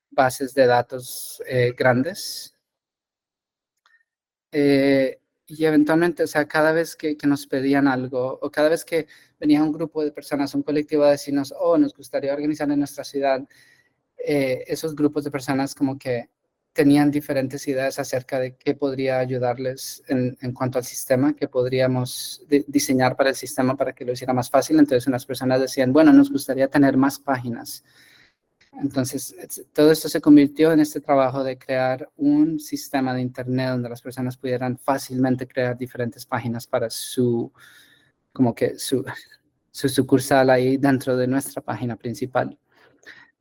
[0.10, 2.56] bases de datos eh, grandes.
[4.52, 9.08] Eh, y eventualmente, o sea, cada vez que, nos pedían algo o cada vez que
[9.40, 13.04] venía un grupo de personas, un colectivo a decirnos, oh, nos gustaría organizar en nuestra
[13.04, 13.42] ciudad,
[14.18, 16.30] eh, esos grupos de personas como que
[16.74, 23.16] tenían diferentes ideas acerca de qué podría ayudarles en, cuanto al sistema, qué podríamos diseñar
[23.16, 24.80] para el sistema para que lo hiciera más fácil.
[24.80, 27.84] Entonces unas personas decían, bueno, nos gustaría tener más páginas.
[28.74, 29.36] Entonces,
[29.74, 34.02] todo esto se convirtió en este trabajo de crear un sistema de Internet donde las
[34.02, 37.52] personas pudieran fácilmente crear diferentes páginas para su,
[38.32, 39.04] como que su
[39.72, 42.58] sucursal ahí dentro de nuestra página principal.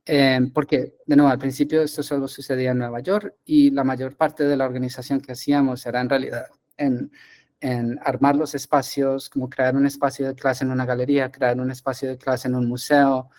[0.05, 4.15] Em, porque, de nuevo, al principio esto solo sucedía en Nueva York y la mayor
[4.15, 6.47] parte de la organización que hacíamos era en realidad
[6.77, 7.11] en,
[7.59, 11.69] en armar los espacios, como crear un espacio de clase en una galería, crear un
[11.71, 13.29] espacio de clase en un museo,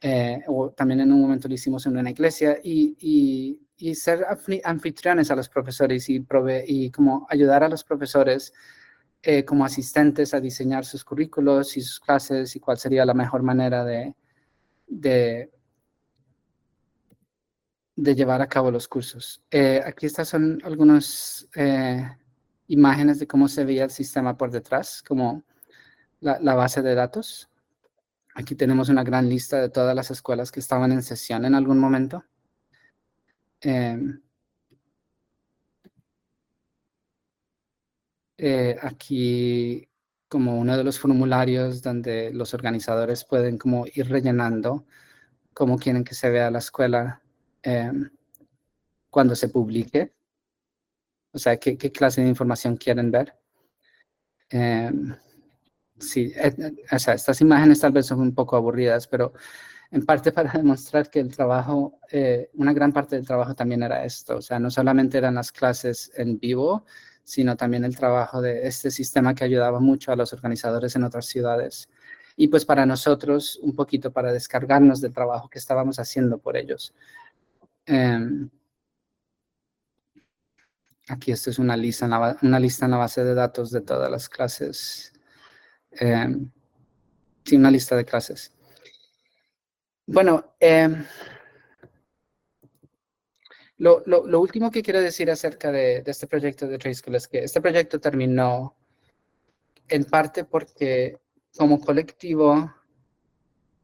[0.00, 4.26] eh, o también en un momento lo hicimos en una iglesia, y, y, y ser
[4.64, 8.52] anfitriones a los profesores y, prove y como ayudar a los profesores
[9.22, 13.42] eh, como asistentes a diseñar sus currículos y sus clases y cuál sería la mejor
[13.42, 14.14] manera de,
[14.86, 15.50] de
[17.98, 19.42] de llevar a cabo los cursos.
[19.50, 22.08] Eh, aquí estas son algunas eh,
[22.68, 25.42] imágenes de cómo se veía el sistema por detrás, como
[26.20, 27.50] la, base de datos.
[28.36, 31.80] Aquí tenemos una gran lista de todas las escuelas que estaban en sesión en algún
[31.80, 32.24] momento.
[33.60, 34.22] Em,
[38.36, 39.88] eh, aquí
[40.28, 44.86] como uno de los formularios donde los organizadores pueden como ir rellenando
[45.52, 47.22] cómo quieren que se vea la escuela
[47.68, 48.08] Em,
[49.10, 50.14] cuando se publique.
[51.32, 53.34] O sea, qué, clase de información quieren ver.
[54.50, 55.14] Em,
[55.98, 59.34] sí, eh, eh, o sea, estas imágenes tal vez son un poco aburridas, pero
[59.90, 64.04] en parte para demostrar que el trabajo, eh, una gran parte del trabajo también era
[64.04, 66.86] esto, o sea, no solamente eran las clases en vivo,
[67.24, 71.26] sino también el trabajo de este sistema que ayudaba mucho a los organizadores en otras
[71.26, 71.88] ciudades.
[72.36, 76.94] Y pues para nosotros, un poquito para descargarnos del trabajo que estábamos haciendo por ellos.
[77.88, 78.50] Em,
[81.08, 83.80] aquí esto es una lista en la, una lista en la base de datos de
[83.80, 85.12] todas las clases.
[85.92, 86.36] Eh,
[87.44, 88.52] sí, una lista de clases.
[90.06, 91.04] Bueno, em,
[93.78, 94.02] lo,
[94.40, 97.98] último que quiero decir acerca de, este proyecto de Trade School es que este proyecto
[97.98, 98.76] terminó
[99.88, 101.18] en parte porque
[101.56, 102.70] como colectivo,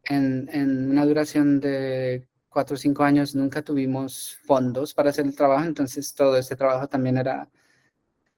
[0.05, 5.65] en, una duración de cuatro o cinco años, nunca tuvimos fondos para hacer el trabajo,
[5.65, 7.51] entonces todo este trabajo también era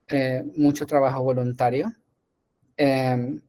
[0.09, 1.93] eh, mucho trabajo voluntario.
[2.79, 3.41] Eh,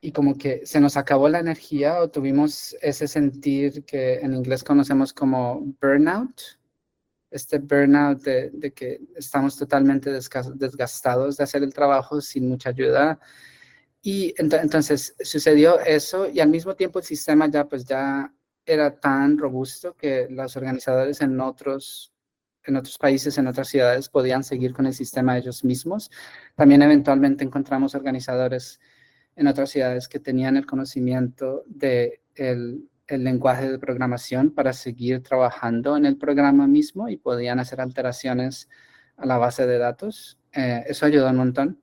[0.00, 4.62] y como que se nos acabó la energía o tuvimos ese sentir que en inglés
[4.62, 6.40] conocemos como burnout,
[7.30, 13.18] este burnout de, de que estamos totalmente desgastados de hacer el trabajo sin mucha ayuda.
[14.00, 18.32] Y ent entonces sucedió eso y al mismo tiempo el sistema ya pues ya
[18.68, 22.12] era tan robusto que los organizadores en otros
[22.64, 26.10] en otros países, en otras ciudades, podían seguir con el sistema ellos mismos.
[26.54, 28.78] También eventualmente encontramos organizadores
[29.36, 35.22] en otras ciudades que tenían el conocimiento de el, el, lenguaje de programación para seguir
[35.22, 38.68] trabajando en el programa mismo y podían hacer alteraciones
[39.16, 40.38] a la base de datos.
[40.52, 41.82] Eh, eso ayudó un montón.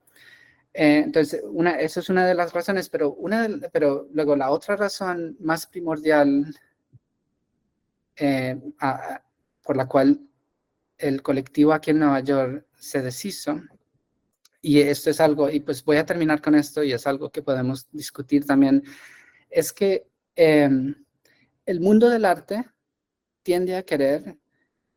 [0.73, 4.75] Eh, entonces, una, eso es una de las razones, pero, una pero luego la otra
[4.75, 6.53] razón más primordial
[8.15, 8.59] eh,
[9.63, 10.19] por la cual
[10.97, 13.61] el colectivo aquí en Nueva York se deshizo
[14.65, 17.43] y esto es algo, y pues voy a terminar con esto, y es algo que
[17.43, 18.83] podemos discutir también,
[19.47, 20.67] es que eh,
[21.67, 22.65] el mundo del arte
[23.43, 24.39] tiende a querer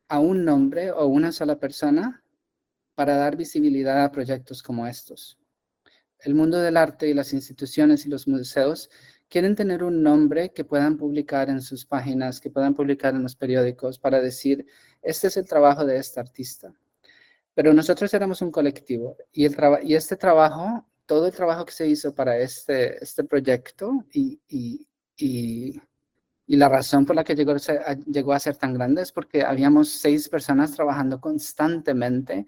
[0.07, 2.23] a un nombre o una sola persona
[2.95, 5.37] para dar visibilidad a proyectos como estos.
[6.17, 8.89] El mundo del arte y las instituciones y los museos
[9.29, 13.35] quieren tener un nombre que puedan publicar en sus páginas, que puedan publicar en los
[13.35, 14.65] periódicos para decir,
[15.01, 16.73] este es el trabajo de este artista.
[17.53, 21.87] Pero nosotros éramos un colectivo y, el y este trabajo, todo el trabajo que se
[21.87, 25.81] hizo para este, este proyecto y, y, y,
[26.47, 27.55] y la razón por la que llegó,
[28.07, 32.47] llegó a ser tan grande es porque habíamos seis personas trabajando constantemente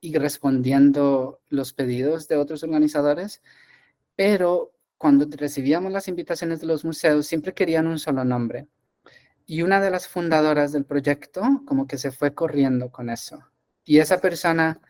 [0.00, 3.40] y respondiendo los pedidos de otros organizadores,
[4.16, 4.72] pero
[5.02, 8.68] cuando recibíamos las invitaciones de los museos siempre querían un solo nombre.
[9.46, 13.42] Y una de las fundadoras del proyecto como que se fue corriendo con eso.
[13.84, 14.80] Y esa persona,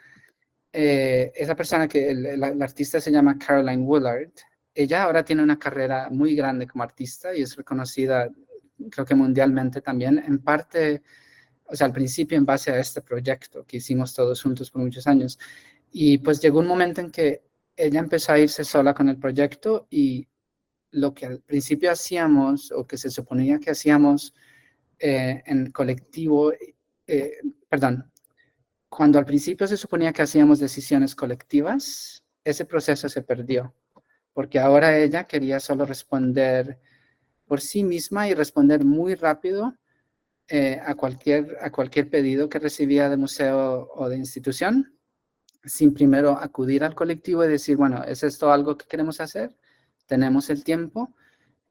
[0.70, 4.32] eh, esa persona que el, artista se llama Caroline Woolard,
[4.74, 8.28] ella ahora tiene una carrera muy grande como artista y es reconocida,
[8.90, 11.02] creo que mundialmente también, en parte,
[11.64, 15.06] o sea, al principio en base a este proyecto que hicimos todos juntos por muchos
[15.06, 15.38] años.
[15.90, 17.44] Y pues llegó un momento en que
[17.76, 20.28] ella empezó a irse sola con el proyecto y
[20.90, 24.34] lo que al principio hacíamos o que se suponía que hacíamos
[24.98, 26.52] eh, en colectivo,
[27.06, 28.12] eh, perdón,
[28.88, 33.74] cuando al principio se suponía que hacíamos decisiones colectivas, ese proceso se perdió,
[34.32, 36.78] porque ahora ella quería solo responder
[37.46, 39.74] por sí misma y responder muy rápido
[40.48, 44.98] eh, a, cualquier, a cualquier pedido que recibía de museo o de institución,
[45.64, 49.54] sin primero acudir al colectivo y decir, bueno, ¿es esto algo que queremos hacer?
[50.06, 51.14] ¿Tenemos el tiempo?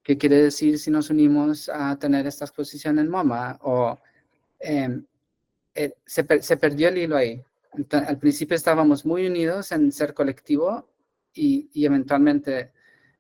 [0.04, 3.60] ¿Qué quiere decir si nos unimos a tener esta exposición en MoMA?
[3.62, 4.00] O
[4.60, 5.02] eh,
[5.76, 7.44] eh, se, se, perdió el hilo ahí.
[7.92, 10.90] Al principio estábamos muy unidos en ser colectivo
[11.34, 12.72] y, y eventualmente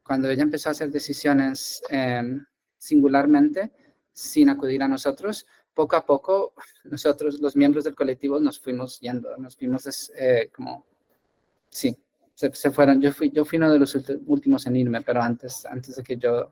[0.03, 2.37] cuando ella empezó a hacer decisiones eh,
[2.77, 3.71] singularmente,
[4.11, 6.53] sin acudir a nosotros, poco a poco
[6.85, 10.85] nosotros, los miembros del colectivo, nos fuimos yendo, nos fuimos eh, como,
[11.69, 11.95] sí,
[12.33, 13.01] se, se, fueron.
[13.01, 13.95] Yo fui, yo fui uno de los
[14.25, 16.51] últimos en irme, pero antes, antes de que yo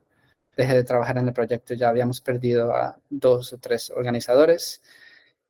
[0.56, 4.82] deje de trabajar en el proyecto ya habíamos perdido a dos o tres organizadores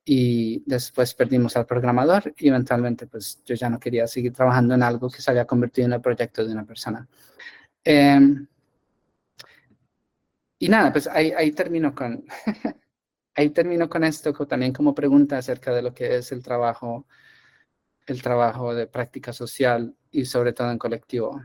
[0.04, 4.82] y después perdimos al programador y eventualmente pues yo ya no quería seguir trabajando en
[4.82, 7.06] algo que se había convertido en el proyecto de una persona.
[7.84, 8.20] Eh,
[10.58, 12.24] y nada, pues ahí, ahí termino con,
[13.34, 17.06] ahí termino con esto también como pregunta acerca de lo que es el trabajo,
[18.06, 21.40] el trabajo de práctica social y sobre todo en colectivo.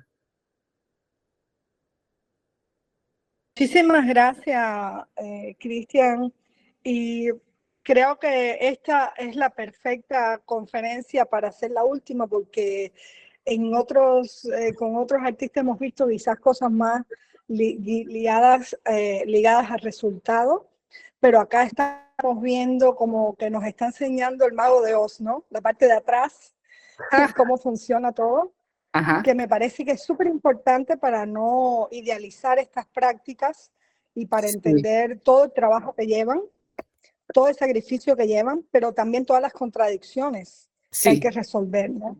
[3.57, 6.33] Muchísimas gracias, eh, Cristian.
[6.83, 7.29] Y
[7.83, 12.91] creo que esta es la perfecta conferencia para hacer la última porque
[13.45, 17.03] en otros, eh, con otros artistas hemos visto quizás cosas más
[17.47, 17.77] li
[18.85, 20.67] eh, ligadas al resultado,
[21.25, 25.43] pero acá estamos viendo como que nos está enseñando el mago de Oz, ¿no?
[25.49, 26.53] La parte de atrás,
[27.35, 28.53] cómo funciona todo,
[28.93, 29.23] Ajá.
[29.23, 33.71] que me parece que es súper importante para no idealizar estas prácticas
[34.13, 34.53] y para Sí.
[34.53, 36.41] entender todo el trabajo que llevan
[37.33, 40.69] todo el sacrificio que llevan, pero también todas las contradicciones
[41.01, 42.17] que hay Sí, que resolver, ¿no?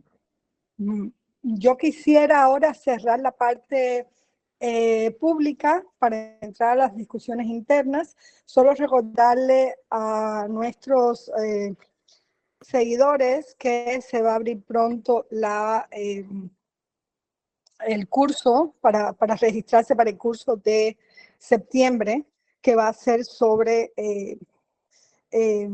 [0.78, 1.10] Mm,
[1.42, 4.08] Yo quisiera ahora cerrar la parte
[4.60, 8.16] eh, pública para entrar a las discusiones internas.
[8.44, 11.74] Solo recordarle a nuestros eh,
[12.60, 16.26] seguidores que se va a abrir pronto la, eh,
[17.86, 20.96] el curso para, para registrarse para el curso de
[21.38, 22.24] septiembre,
[22.62, 23.92] que va a ser sobre
[25.38, 25.68] eh,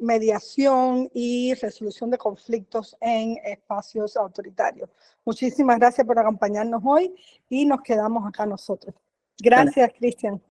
[0.00, 4.90] mediación y resolución de conflictos en espacios autoritarios.
[5.24, 7.14] Muchísimas gracias por acompañarnos hoy
[7.48, 8.94] y nos quedamos acá nosotros.
[9.38, 10.42] Gracias, Cristian.